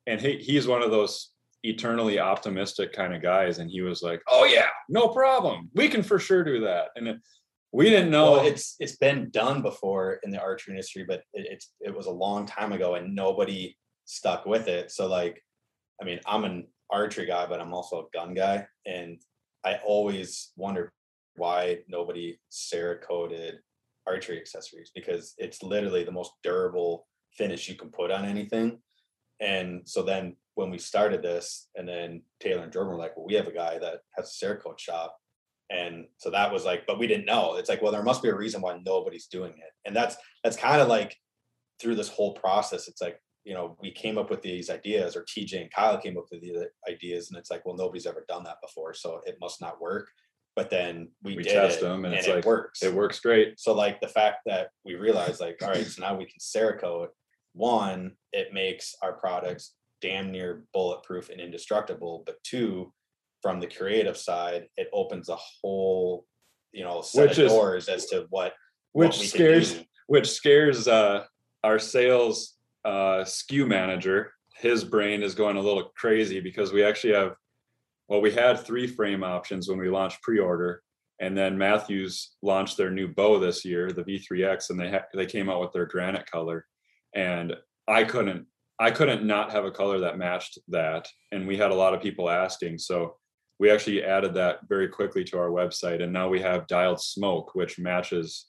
[0.06, 1.30] And he he's one of those
[1.62, 6.02] eternally optimistic kind of guys, and he was like, oh yeah, no problem, we can
[6.02, 6.88] for sure do that.
[6.96, 7.16] And it,
[7.72, 8.32] we didn't know.
[8.32, 12.06] Well, it's it's been done before in the archery industry, but it, it's it was
[12.06, 14.92] a long time ago, and nobody stuck with it.
[14.92, 15.42] So like,
[16.00, 19.20] I mean, I'm an archery guy, but I'm also a gun guy, and
[19.64, 20.90] I always wondered
[21.36, 23.54] why nobody Cerakoted
[24.06, 28.78] archery accessories because it's literally the most durable finish you can put on anything.
[29.40, 33.26] And so then when we started this, and then Taylor and Jordan were like, well,
[33.26, 35.16] we have a guy that has a Cerakote shop.
[35.70, 37.56] And so that was like, but we didn't know.
[37.56, 39.72] It's like, well, there must be a reason why nobody's doing it.
[39.84, 41.16] And that's that's kind of like
[41.80, 45.24] through this whole process, it's like, you know, we came up with these ideas, or
[45.24, 48.44] TJ and Kyle came up with the ideas, and it's like, well, nobody's ever done
[48.44, 50.08] that before, so it must not work.
[50.56, 52.82] But then we, We did test it, them, and and it's it like, works.
[52.82, 53.58] it works great.
[53.58, 57.08] So like the fact that we realized like, all right, so now we can Cerakote.
[57.54, 62.22] One, it makes our products damn near bulletproof and indestructible.
[62.26, 62.92] But two,
[63.42, 66.26] from the creative side, it opens a whole,
[66.72, 68.52] you know, set Which of is- doors as to what
[68.92, 69.84] what Which we could scares do.
[70.06, 71.24] which scares uh
[71.64, 74.32] our sales uh SKU manager.
[74.56, 77.34] His brain is going a little crazy because we actually have
[78.08, 80.82] well, we had three frame options when we launched pre-order,
[81.20, 85.24] and then Mathews launched their new bow this year, the V3X, and they ha- they
[85.24, 86.66] came out with their granite color,
[87.14, 87.54] and
[87.88, 88.46] I couldn't
[88.80, 92.02] I couldn't not have a color that matched that, and we had a lot of
[92.02, 93.16] people asking, so
[93.60, 97.54] we actually added that very quickly to our website, and now we have dialed smoke,
[97.54, 98.46] which matches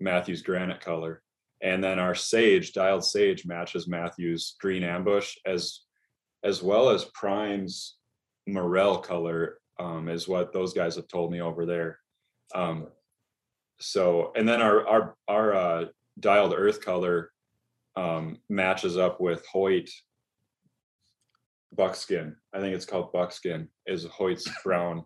[0.00, 1.22] Mathews granite color,
[1.62, 5.80] and then our sage dialed sage matches Mathews green ambush as
[6.42, 7.96] as well as Prime's
[8.46, 11.98] morel color um, is what those guys have told me over there.
[12.54, 12.88] Um,
[13.78, 15.84] so and then our our our uh,
[16.18, 17.30] dialed earth color
[17.96, 19.90] um, matches up with Hoyt
[21.72, 22.36] buckskin.
[22.52, 25.04] I think it's called buckskin is Hoyt's brown.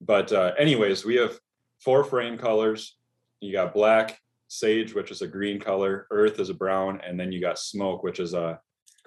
[0.00, 1.38] But uh, anyways, we have
[1.80, 2.96] four frame colors.
[3.40, 4.18] You got black,
[4.48, 8.02] sage, which is a green color, earth is a brown, and then you got smoke,
[8.02, 8.60] which is a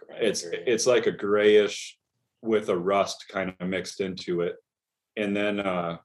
[0.10, 1.98] it's it's like a grayish
[2.42, 4.56] with a rust kind of mixed into it
[5.18, 5.98] and then uh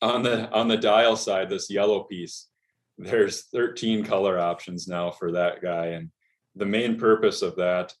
[0.00, 2.48] on the on the dial side this yellow piece
[2.98, 6.10] there's 13 color options now for that guy and
[6.56, 7.92] the main purpose of that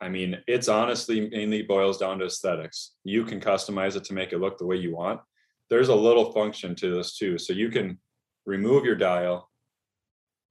[0.00, 4.32] i mean it's honestly mainly boils down to aesthetics you can customize it to make
[4.32, 5.20] it look the way you want
[5.68, 7.98] there's a little function to this too so you can
[8.46, 9.50] remove your dial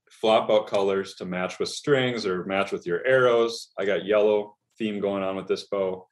[0.09, 3.69] flop out colors to match with strings or match with your arrows.
[3.77, 6.07] I got yellow theme going on with this bow.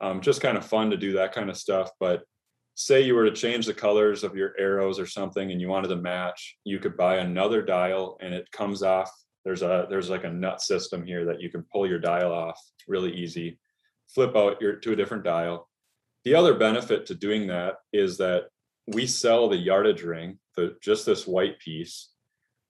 [0.00, 1.90] Um, just kind of fun to do that kind of stuff.
[2.00, 2.22] But
[2.74, 5.88] say you were to change the colors of your arrows or something and you wanted
[5.88, 9.10] to match, you could buy another dial and it comes off.
[9.44, 12.60] There's a there's like a nut system here that you can pull your dial off
[12.86, 13.58] really easy,
[14.08, 15.68] flip out your to a different dial.
[16.24, 18.44] The other benefit to doing that is that
[18.86, 22.10] we sell the yardage ring, the just this white piece.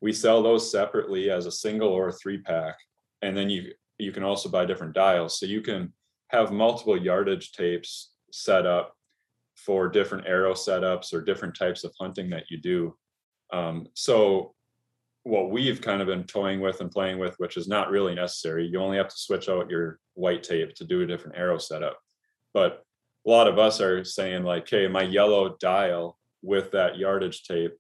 [0.01, 2.77] We sell those separately as a single or a three pack
[3.23, 5.39] and then you you can also buy different dials.
[5.39, 5.93] So you can
[6.29, 8.95] have multiple yardage tapes set up
[9.55, 12.97] for different arrow setups or different types of hunting that you do.
[13.53, 14.55] Um, so
[15.25, 18.67] what we've kind of been toying with and playing with which is not really necessary.
[18.67, 21.99] You only have to switch out your white tape to do a different arrow setup.
[22.53, 22.83] But
[23.27, 27.75] a lot of us are saying like hey my yellow dial with that yardage tape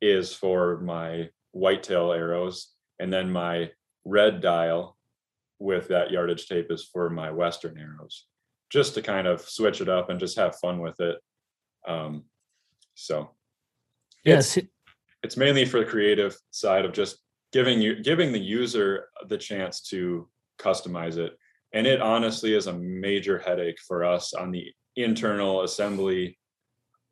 [0.00, 3.70] is for my whitetail arrows and then my
[4.04, 4.96] red dial
[5.60, 8.26] with that yardage tape is for my western arrows.
[8.70, 11.18] Just to kind of switch it up and just have fun with it.
[11.86, 12.24] Um
[12.94, 13.30] so
[14.24, 14.58] Yes.
[15.22, 17.18] It's mainly for the creative side of just
[17.52, 21.32] giving you giving the user the chance to customize it.
[21.72, 26.38] And it honestly is a major headache for us on the internal assembly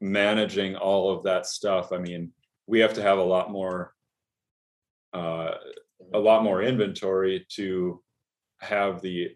[0.01, 1.93] managing all of that stuff.
[1.93, 2.33] I mean
[2.67, 3.93] we have to have a lot more
[5.13, 5.53] uh,
[6.13, 8.03] a lot more inventory to
[8.61, 9.29] have the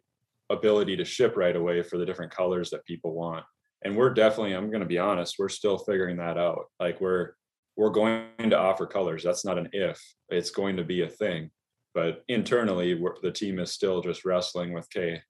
[0.50, 3.44] ability to ship right away for the different colors that people want.
[3.84, 6.66] And we're definitely i'm going to be honest we're still figuring that out.
[6.78, 7.32] Like we're
[7.76, 11.50] we're going to offer colors that's not an if it's going to be a thing
[11.94, 15.20] but internally we're, the team is still just wrestling with okay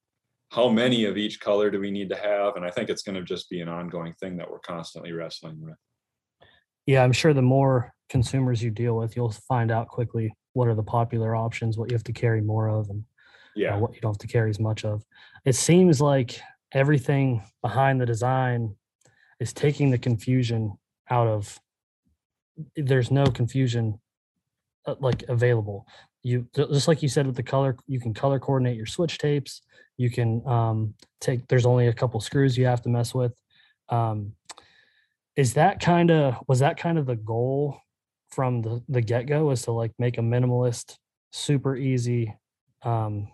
[0.53, 2.57] how many of each color do we need to have?
[2.57, 5.59] And I think it's going to just be an ongoing thing that we're constantly wrestling
[5.59, 5.76] with.
[6.84, 10.74] Yeah, I'm sure the more consumers you deal with, you'll find out quickly what are
[10.74, 13.03] the popular options, what you have to carry more of, and
[13.57, 13.76] Yeah.
[13.76, 15.03] uh, what you don't have to carry as much of.
[15.47, 16.38] It seems like
[16.72, 18.76] everything behind the design
[19.40, 20.76] is taking the confusion
[21.09, 21.59] out of.
[22.77, 24.01] There's no confusion
[24.87, 25.87] uh, like available.
[26.23, 29.63] You just like you said with the color, you can color coordinate your switch tapes.
[29.97, 31.49] You can um, take.
[31.49, 33.33] There's only a couple screws you have to mess with.
[33.89, 34.33] Um,
[35.37, 37.79] is that kind of was that kind of the goal
[38.31, 39.47] from the the get go?
[39.47, 40.97] Was to like make a minimalist,
[41.33, 42.35] super easy
[42.83, 43.29] um,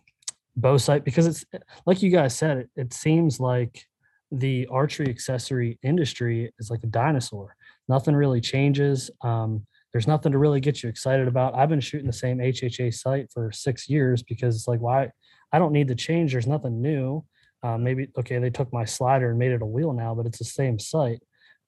[0.57, 1.45] bow sight because it's
[1.87, 2.59] like you guys said.
[2.59, 3.85] It, it seems like
[4.31, 7.55] the archery accessory industry is like a dinosaur.
[7.89, 9.11] Nothing really changes.
[9.23, 11.55] Um, there's nothing to really get you excited about.
[11.55, 15.11] I've been shooting the same HHA sight for six years because it's like, why?
[15.53, 16.33] I don't need to change.
[16.33, 17.25] There's nothing new.
[17.63, 20.39] Uh, maybe okay, they took my slider and made it a wheel now, but it's
[20.39, 21.21] the same sight.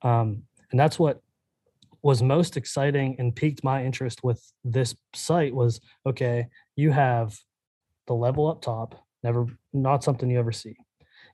[0.03, 1.21] Um, and that's what
[2.03, 6.47] was most exciting and piqued my interest with this sight was okay,
[6.77, 7.37] you have
[8.07, 10.77] the level up top, never not something you ever see.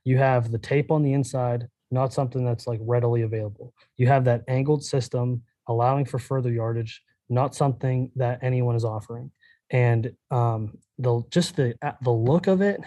[0.03, 3.73] You have the tape on the inside, not something that's like readily available.
[3.97, 9.31] You have that angled system allowing for further yardage, not something that anyone is offering.
[9.69, 12.79] And um, the just the the look of it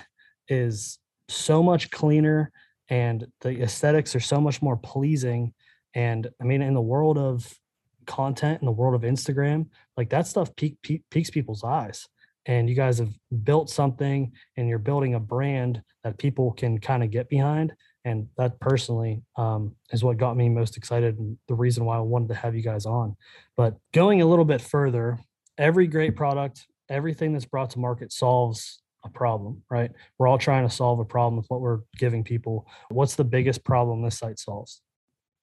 [0.49, 0.99] is
[1.29, 2.51] so much cleaner,
[2.89, 5.53] and the aesthetics are so much more pleasing.
[5.95, 7.53] And I mean, in the world of
[8.07, 12.09] content, in the world of Instagram, like that stuff peak, peak, piques people's eyes.
[12.47, 13.13] And you guys have
[13.45, 17.75] built something, and you're building a brand that people can kind of get behind
[18.05, 22.01] and that personally um, is what got me most excited and the reason why i
[22.01, 23.17] wanted to have you guys on.
[23.57, 25.19] But going a little bit further
[25.59, 29.91] every great product everything that's brought to market solves a problem right?
[30.19, 32.67] We're all trying to solve a problem with what we're giving people.
[32.91, 34.83] What's the biggest problem this sight solves?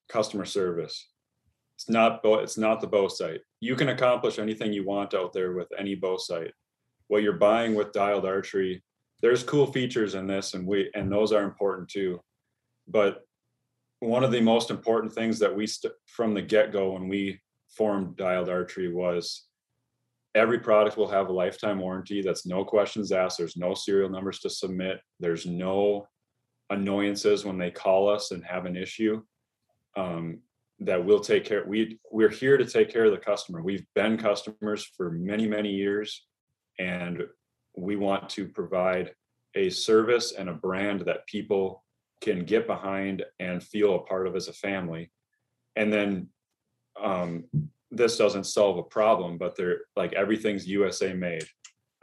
[0.09, 1.07] Customer service.
[1.75, 3.41] It's not it's not the bow sight.
[3.59, 6.51] You can accomplish anything you want out there with any bow sight.
[7.07, 8.83] What you're buying with dialed archery,
[9.21, 12.19] there's cool features in this and we and those are important too.
[12.87, 13.21] But
[13.99, 18.15] one of the most important things that we st- from the get-go when we formed
[18.15, 19.47] dialed archery was
[20.35, 22.21] every product will have a lifetime warranty.
[22.21, 23.37] That's no questions asked.
[23.37, 24.99] There's no serial numbers to submit.
[25.19, 26.07] There's no
[26.69, 29.21] annoyances when they call us and have an issue
[29.95, 30.39] um,
[30.79, 33.63] that we'll take care we we're here to take care of the customer.
[33.63, 36.25] We've been customers for many many years
[36.77, 37.23] and
[37.75, 39.13] we want to provide
[39.55, 41.83] a service and a brand that people
[42.21, 45.11] can get behind and feel a part of as a family.
[45.75, 46.29] And then
[47.01, 47.45] um,
[47.91, 51.45] this doesn't solve a problem but they're like everything's usa made.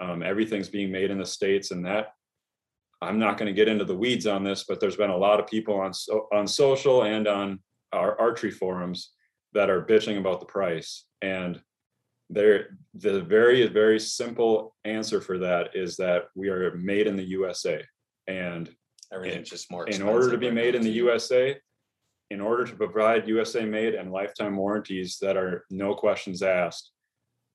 [0.00, 2.14] Um, everything's being made in the states and that
[3.00, 5.38] i'm not going to get into the weeds on this but there's been a lot
[5.38, 7.60] of people on so, on social and on
[7.94, 9.12] our archery forums
[9.54, 11.04] that are bitching about the price.
[11.22, 11.60] And
[12.30, 17.22] there the very very simple answer for that is that we are made in the
[17.22, 17.84] usa
[18.26, 18.70] and
[19.14, 19.86] Everything's just more.
[19.86, 20.96] in order to be right made in the too.
[20.96, 21.56] USA,
[22.30, 26.90] in order to provide USA made and lifetime warranties that are no questions asked,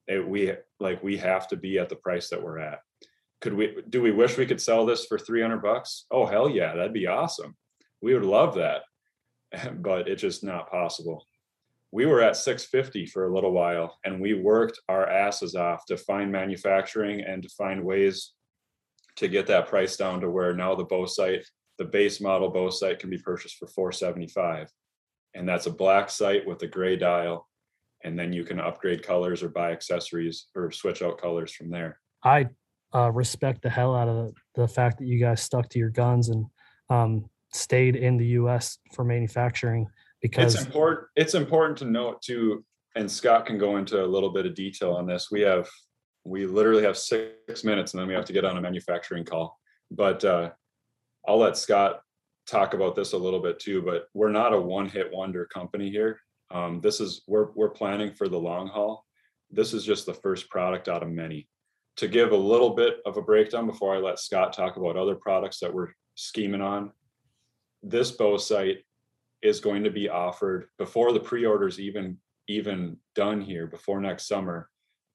[0.07, 2.79] it, we like we have to be at the price that we're at.
[3.41, 6.05] Could we do we wish we could sell this for 300 bucks?
[6.11, 7.55] Oh hell yeah, that'd be awesome.
[8.01, 8.81] We would love that.
[9.81, 11.25] But it's just not possible.
[11.91, 15.97] We were at 650 for a little while and we worked our asses off to
[15.97, 18.33] find manufacturing and to find ways
[19.17, 21.45] to get that price down to where now the bow sight
[21.77, 24.69] the base model bow sight can be purchased for 475
[25.33, 27.49] and that's a black sight with a gray dial
[28.03, 31.99] and then you can upgrade colors or buy accessories or switch out colors from there.
[32.23, 32.47] I
[32.93, 35.89] uh, respect the hell out of the, the fact that you guys stuck to your
[35.89, 36.45] guns and
[36.89, 39.87] um, stayed in the us for manufacturing
[40.21, 42.63] because it's important it's important to note too
[42.95, 45.67] and scott can go into a little bit of detail on this we have
[46.23, 49.59] we literally have six minutes and then we have to get on a manufacturing call.
[49.91, 50.51] But uh,
[51.27, 52.01] i'll let scott
[52.47, 55.89] talk about this a little bit too but we're not a one hit wonder company
[55.89, 56.19] here.
[56.51, 59.05] Um, this is we're we're planning for the long haul.
[59.51, 61.47] This is just the first product out of many.
[61.97, 65.15] To give a little bit of a breakdown before i let scott talk about other
[65.15, 66.91] products that we're scheming on
[67.83, 68.79] this bow sight
[69.41, 72.17] is going to be offered before the pre-orders even
[72.47, 74.69] even done here before next summer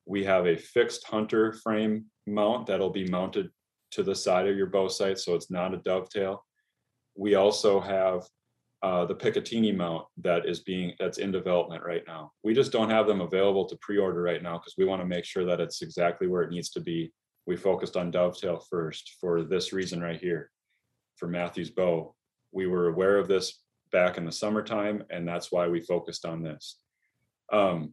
[0.07, 3.51] we have a fixed hunter frame mount that'll be mounted
[3.91, 6.45] to the side of your bow sight so it's not a dovetail
[7.17, 8.23] we also have
[8.85, 12.33] uh, the Picatinny mount that is being that's in development right now.
[12.43, 15.25] We just don't have them available to pre-order right now because we want to make
[15.25, 17.11] sure that it's exactly where it needs to be.
[17.47, 20.51] We focused on dovetail first for this reason right here.
[21.17, 22.15] for Mathews Bow.
[22.53, 26.43] We were aware of this back in the summertime, and that's why we focused on
[26.43, 26.79] this.
[27.53, 27.93] Um,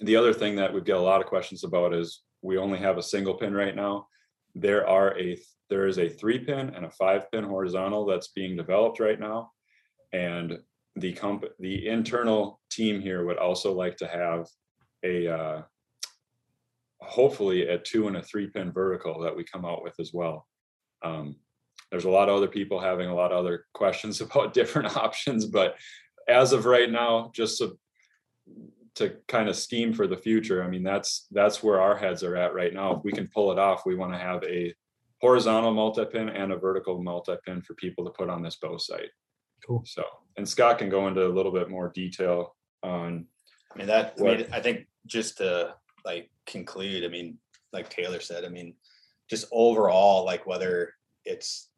[0.00, 2.98] the other thing that we've got a lot of questions about is we only have
[2.98, 4.06] a single pin right now.
[4.54, 5.38] There are a
[5.70, 9.50] there is a three pin and a five pin horizontal that's being developed right now.
[10.12, 10.58] And
[10.96, 14.46] the comp the internal team here would also like to have
[15.04, 15.62] a uh,
[17.00, 20.46] hopefully a two and a three pin vertical that we come out with as well.
[21.02, 21.36] Um,
[21.90, 25.46] there's a lot of other people having a lot of other questions about different options,
[25.46, 25.76] but
[26.28, 27.76] as of right now, just so
[28.96, 32.36] to kind of scheme for the future, I mean, that's that's where our heads are
[32.36, 32.96] at right now.
[32.96, 34.74] If we can pull it off, we want to have a
[35.20, 39.10] horizontal multi-pin and a vertical multi-pin for people to put on this bow sight.
[39.66, 39.82] Cool.
[39.86, 40.04] So,
[40.36, 43.26] and Scott can go into a little bit more detail on
[43.74, 45.74] I mean, that, I mean, I think just to
[46.04, 47.38] like conclude, I mean,
[47.72, 48.74] like Taylor said, I mean,
[49.28, 51.70] just overall, like whether it's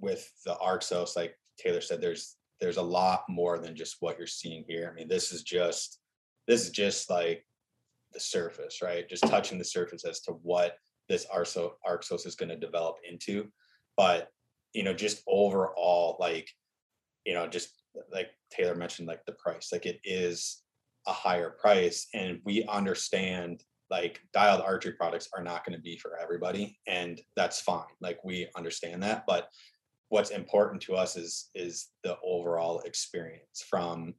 [0.00, 4.26] with the Arxos, like Taylor said, there's, there's a lot more than just what you're
[4.26, 4.90] seeing here.
[4.90, 5.99] I mean, this is just,
[6.50, 7.46] this is just like
[8.12, 9.08] the surface, right?
[9.08, 10.76] Just touching the surface as to what
[11.08, 13.46] this Arso, Arxos is going to develop into.
[13.96, 14.28] But,
[14.72, 16.48] you know, just overall, like,
[17.24, 17.82] you know, just
[18.12, 20.62] like Taylor mentioned, like the price, like it is
[21.06, 25.96] a higher price and we understand like dialed archery products are not going to be
[25.96, 29.48] for everybody and that's fine like we understand that but
[30.10, 34.14] what's important to us is is the overall experience from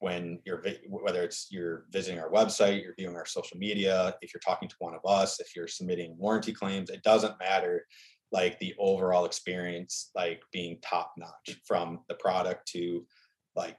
[0.00, 4.40] when you're whether it's you're visiting our website you're viewing our social media if you're
[4.40, 7.86] talking to one of us if you're submitting warranty claims it doesn't matter
[8.32, 13.06] like the overall experience like being top notch from the product to
[13.54, 13.76] like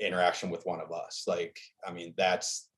[0.00, 1.24] interaction with one of us.
[1.26, 2.68] Like, I mean, that's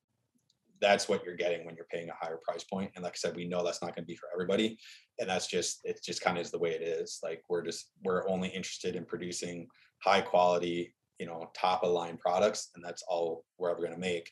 [0.80, 2.90] that's what you're getting when you're paying a higher price point.
[2.96, 4.76] And like I said, we know that's not going to be for everybody.
[5.20, 7.20] And that's just it's just kind of is the way it is.
[7.22, 9.68] Like we're just we're only interested in producing
[10.02, 10.92] high quality,
[11.22, 14.30] you know, top of line products, and that's all we're ever going to make.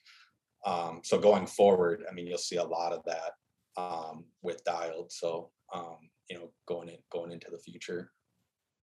[0.66, 3.32] Um, so going forward, I mean, you'll see a lot of that
[3.80, 5.11] um, with dialed.
[5.12, 8.11] So um, you know, going in going into the future.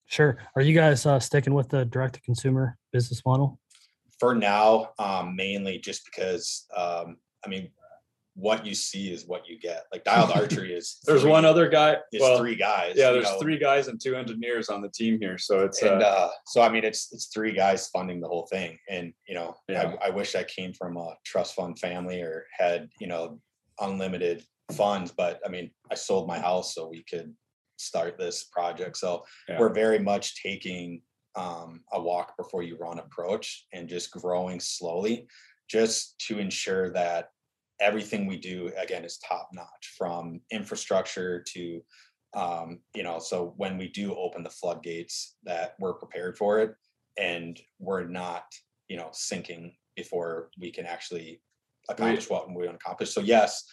[0.07, 0.39] Sure.
[0.57, 3.61] Are you guys uh, sticking with the direct to consumer business model?
[4.21, 7.71] for now, um, mainly just because, um, I mean,
[8.35, 9.85] what you see is what you get.
[9.93, 10.99] Like dialed archery is.
[11.05, 11.97] There's three- one other guy.
[12.13, 12.95] Is Well, three guys.
[12.97, 15.37] yeah, there's know, three guys and two engineers on the team here.
[15.39, 18.47] So it's And uh, uh, so I mean, it's it's three guys funding the whole
[18.47, 18.79] thing.
[18.89, 19.95] And you know, Yeah.
[20.01, 23.41] I, I wish I came from a trust fund family or had you know
[23.81, 25.11] unlimited funds.
[25.13, 27.35] But I mean, I sold my house so we could
[27.77, 28.97] start this project.
[28.97, 29.59] So Yeah.
[29.59, 31.03] we're very much taking
[31.37, 35.27] um, a walk before you run approach and just growing slowly,
[35.69, 37.31] just to ensure that
[37.81, 41.83] everything we do again is top notch from infrastructure to
[42.35, 46.75] um, you know so when we do open the floodgates that we're prepared for it
[47.19, 48.45] and we're not
[48.89, 51.41] you know sinking before we can actually
[51.89, 53.65] accomplish what we want to accomplish so yes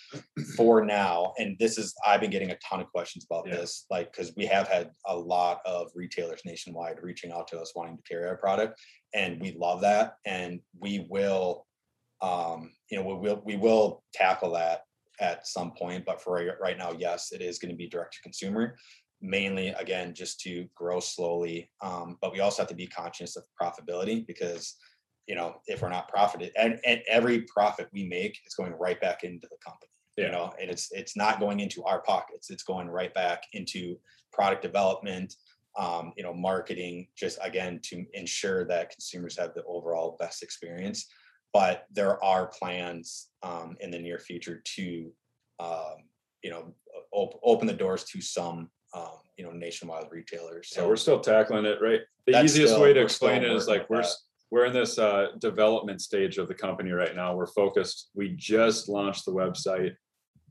[0.56, 3.58] for now and this is i've been getting a ton of questions about Yeah.
[3.58, 7.74] this like because we have had a lot of retailers nationwide reaching out to us
[7.76, 8.80] wanting to carry our product
[9.14, 11.67] and we love that and we will
[12.22, 14.82] um you know we will we will tackle that
[15.20, 18.22] at some point but for right, now yes it is going to be direct to
[18.22, 18.76] consumer
[19.22, 21.70] mainly again just to grow slowly.
[21.82, 24.76] Um, but we also have to be conscious of profitability because
[25.28, 29.00] you know if we're not profited and, and every profit we make is going right
[29.02, 30.26] back into the company Yeah.
[30.28, 32.50] you know and it's it's not going into our pockets.
[32.50, 33.98] It's going right back into
[34.32, 35.34] product development
[35.78, 41.08] um, you know marketing just again to ensure that consumers have the overall best experience
[41.58, 45.12] but there are plans um, in the near future to
[45.60, 45.98] um,
[46.44, 46.76] you know
[47.12, 51.20] op- open the doors to some um, you know nationwide retailers so so we're still
[51.20, 52.02] tackling it, right?
[52.28, 54.14] The easiest still- way to explain it is like we're that.
[54.52, 57.36] we're in this uh, development stage of the company right now.
[57.36, 58.12] We're focused.
[58.14, 59.96] We just launched the website,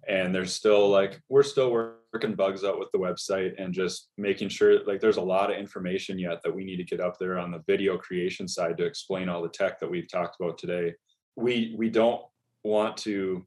[0.08, 4.48] and there's still like we're still working bugs out with the website and just making
[4.48, 7.38] sure like there's a lot of information yet that we need to get up there
[7.38, 10.94] on the video creation side to explain all the tech that we've talked about today.
[11.36, 12.22] We we don't
[12.62, 13.46] want to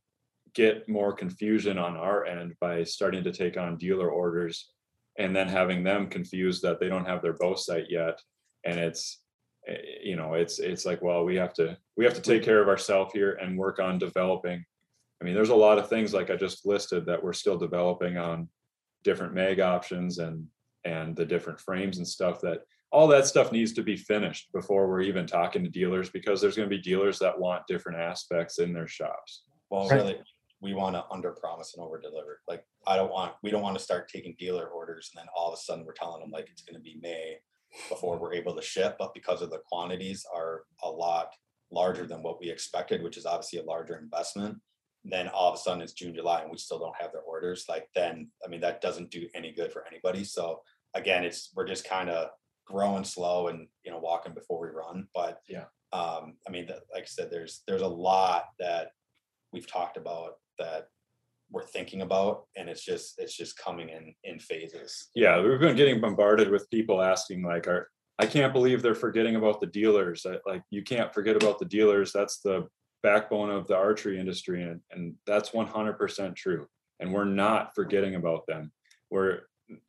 [0.54, 4.72] get more confusion on our end by starting to take on dealer orders
[5.18, 8.20] and then having them confused that they don't have their bow sight yet
[8.66, 9.22] and it's
[9.68, 12.62] eh, you know it's it's like well we have to we have to take care
[12.62, 14.66] of ourselves here and work on developing
[15.22, 18.18] i mean there's a lot of things like i just listed that we're still developing
[18.18, 18.48] on
[19.04, 20.46] different mag options and
[20.86, 22.62] and the different frames and stuff that
[22.92, 26.56] all that stuff needs to be finished before we're even talking to dealers because there's
[26.56, 30.20] going to be dealers that want different aspects in their shops well really
[30.62, 32.42] we want to under promise and over deliver.
[32.48, 35.50] Like I don't want we don't want to start taking dealer orders and then all
[35.50, 37.38] of a sudden we're telling them like it's going to be May
[37.88, 38.98] before we're able to ship.
[39.00, 41.34] But because of the quantities are a lot
[41.72, 44.58] larger than what we expected, which is obviously a larger investment,
[45.04, 47.66] then all of a sudden it's June, July, and we still don't have their orders.
[47.70, 50.24] Like then, I mean, that doesn't do any good for anybody.
[50.24, 50.62] So
[50.94, 52.30] again, it's we're just kind of
[52.66, 55.08] growing slow and you know walking before we run.
[55.16, 55.66] But Yeah.
[55.94, 58.92] um, I mean, like I said, there's there's a lot that
[59.54, 60.88] we've talked about that
[61.52, 65.10] we're thinking about, and it's just it's just coming in in phases.
[65.16, 67.90] Yeah, we've been getting bombarded with people asking like, are,
[68.20, 70.26] I can't believe they're forgetting about the dealers.
[70.46, 72.12] Like, you can't forget about the dealers.
[72.14, 72.68] That's the
[73.04, 76.68] backbone of the archery industry and, and that's one hundred percent true.
[77.00, 78.72] And we're not forgetting about them.
[79.10, 79.42] We're,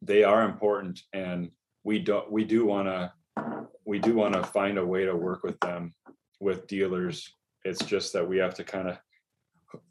[0.02, 1.50] they are important and
[1.84, 3.12] we don't, we do wanna,
[3.84, 5.94] we do wanna find a way to work with them,
[6.40, 7.34] with dealers.
[7.64, 8.98] It's just that we have to kind of,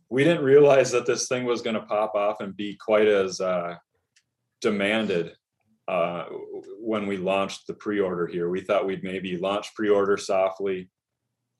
[0.09, 3.75] we didn't realize that this thing was gonna pop off and be quite as, uh,
[4.61, 5.33] demanded
[5.87, 6.25] uh,
[6.81, 8.49] when we launched the pre-order here.
[8.49, 10.89] We thought we'd maybe launch pre-order softly.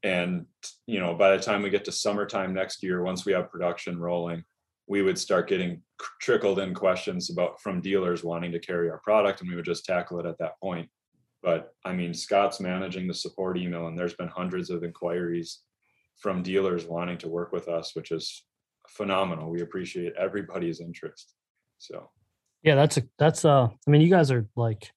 [0.04, 0.46] And,
[0.86, 4.00] you know, by the time we get to summertime next year, once we have production
[4.00, 4.44] rolling,
[4.88, 5.82] we would start getting
[6.20, 9.86] trickled in questions about from dealers wanting to carry our product and we would just
[9.86, 10.90] tackle it at that point.
[11.44, 15.60] But I mean, Scott's managing the support email and there's been hundreds of inquiries
[16.18, 18.44] from dealers wanting to work with us, which is
[18.88, 19.50] phenomenal.
[19.50, 21.34] We appreciate everybody's interest.
[21.78, 22.10] So.
[22.64, 24.92] Yeah, that's a that's uh I mean you guys are like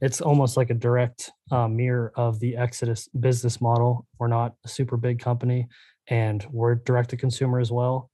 [0.00, 4.06] it's almost like a direct uh, mirror of the Exodus business model.
[4.18, 5.66] We're not a super big company
[6.08, 8.10] and we're direct to consumer as well.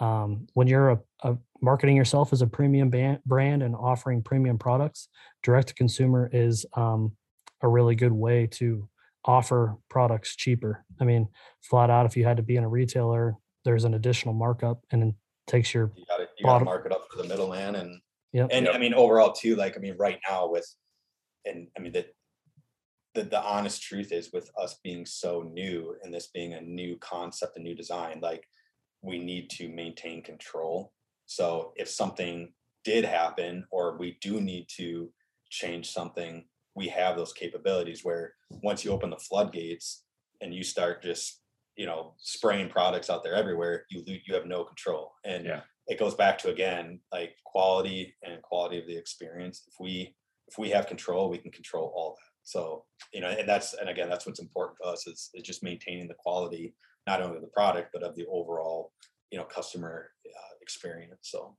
[0.00, 4.58] Um, when you're a, a marketing yourself as a premium ban- brand and offering premium
[4.58, 5.08] products,
[5.42, 7.12] direct to consumer is um,
[7.62, 8.88] a really good way to
[9.24, 10.84] offer products cheaper.
[11.00, 11.28] I mean,
[11.62, 15.02] flat out, if you had to be in a retailer, there's an additional markup and
[15.02, 15.14] it
[15.46, 17.74] takes your You got to you got to Bottom- mark it up for the middleman
[17.76, 18.00] and
[18.32, 18.48] Yep.
[18.52, 18.74] and Yep.
[18.74, 19.56] I mean overall too.
[19.56, 20.66] Like I mean, right now with
[21.44, 22.08] and I mean that
[23.14, 26.96] the the honest truth is with us being so new and this being a new
[26.98, 28.44] concept, a new design, like
[29.02, 30.92] we need to maintain control.
[31.26, 32.52] So if something
[32.84, 35.10] did happen or we do need to
[35.50, 40.04] change something, we have those capabilities where once you open the floodgates
[40.40, 41.42] and you start just
[41.76, 45.12] you know spraying products out there everywhere, you you have no control.
[45.24, 45.62] And Yeah.
[45.86, 49.64] it goes back to again like quality and quality of the experience.
[49.66, 50.14] If we
[50.48, 52.32] if we have control, we can control all that.
[52.42, 55.62] So you know, and that's and again, that's what's important to us is, is just
[55.62, 56.74] maintaining the quality
[57.06, 58.92] not only of the product but of the overall
[59.30, 61.20] you know customer uh, experience.
[61.22, 61.56] So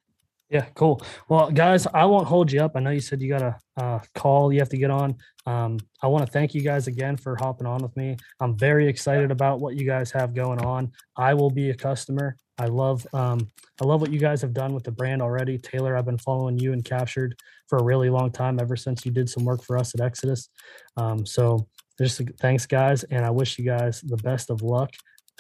[0.49, 1.01] Yeah, cool.
[1.27, 2.71] Well, guys, I won't hold you up.
[2.75, 5.15] I know you said you got a uh, call you have to get on.
[5.45, 8.17] Um, I want to thank you guys again for hopping on with me.
[8.39, 10.91] I'm very excited about what you guys have going on.
[11.15, 12.35] I will be a customer.
[12.59, 13.47] I love um,
[13.81, 15.57] I love what you guys have done with the brand already.
[15.57, 17.35] Taylor, I've been following you and captured
[17.67, 20.49] for a really long time, ever since you did some work for us at Exodus.
[20.97, 24.91] Um, so just thanks, guys, and I wish you guys the best of luck.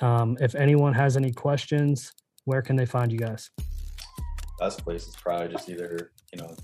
[0.01, 2.13] Um, if anyone has any questions,
[2.45, 3.49] where can they find you guys?
[4.59, 6.55] best place is probably just either you know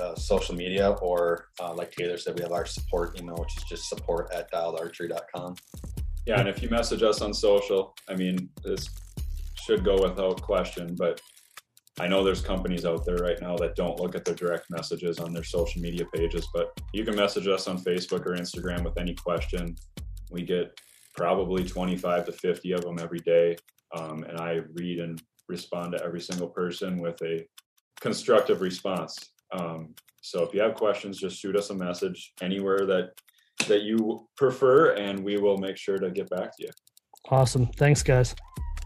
[0.00, 3.64] uh, social media or uh, like Taylor said, we have our support email, which is
[3.64, 5.56] just support at dialedarchery.com.
[6.26, 8.88] Yeah, and if you message us on social, I mean, this
[9.68, 11.20] should go without question, but
[12.00, 15.18] I know there's companies out there right now that don't look at their direct messages
[15.18, 18.98] on their social media pages, but you can message us on Facebook or Instagram with
[18.98, 19.76] any question.
[20.30, 20.72] We get
[21.14, 23.56] probably 25 to 50 of them every day.
[23.94, 27.44] Um, and I read and respond to every single person with a
[28.00, 29.18] constructive response.
[29.52, 33.10] Um, so if you have questions, just shoot us a message anywhere that
[33.66, 36.70] that you prefer, and we will make sure to get back to you.
[37.28, 37.66] Awesome.
[37.76, 38.34] Thanks, guys.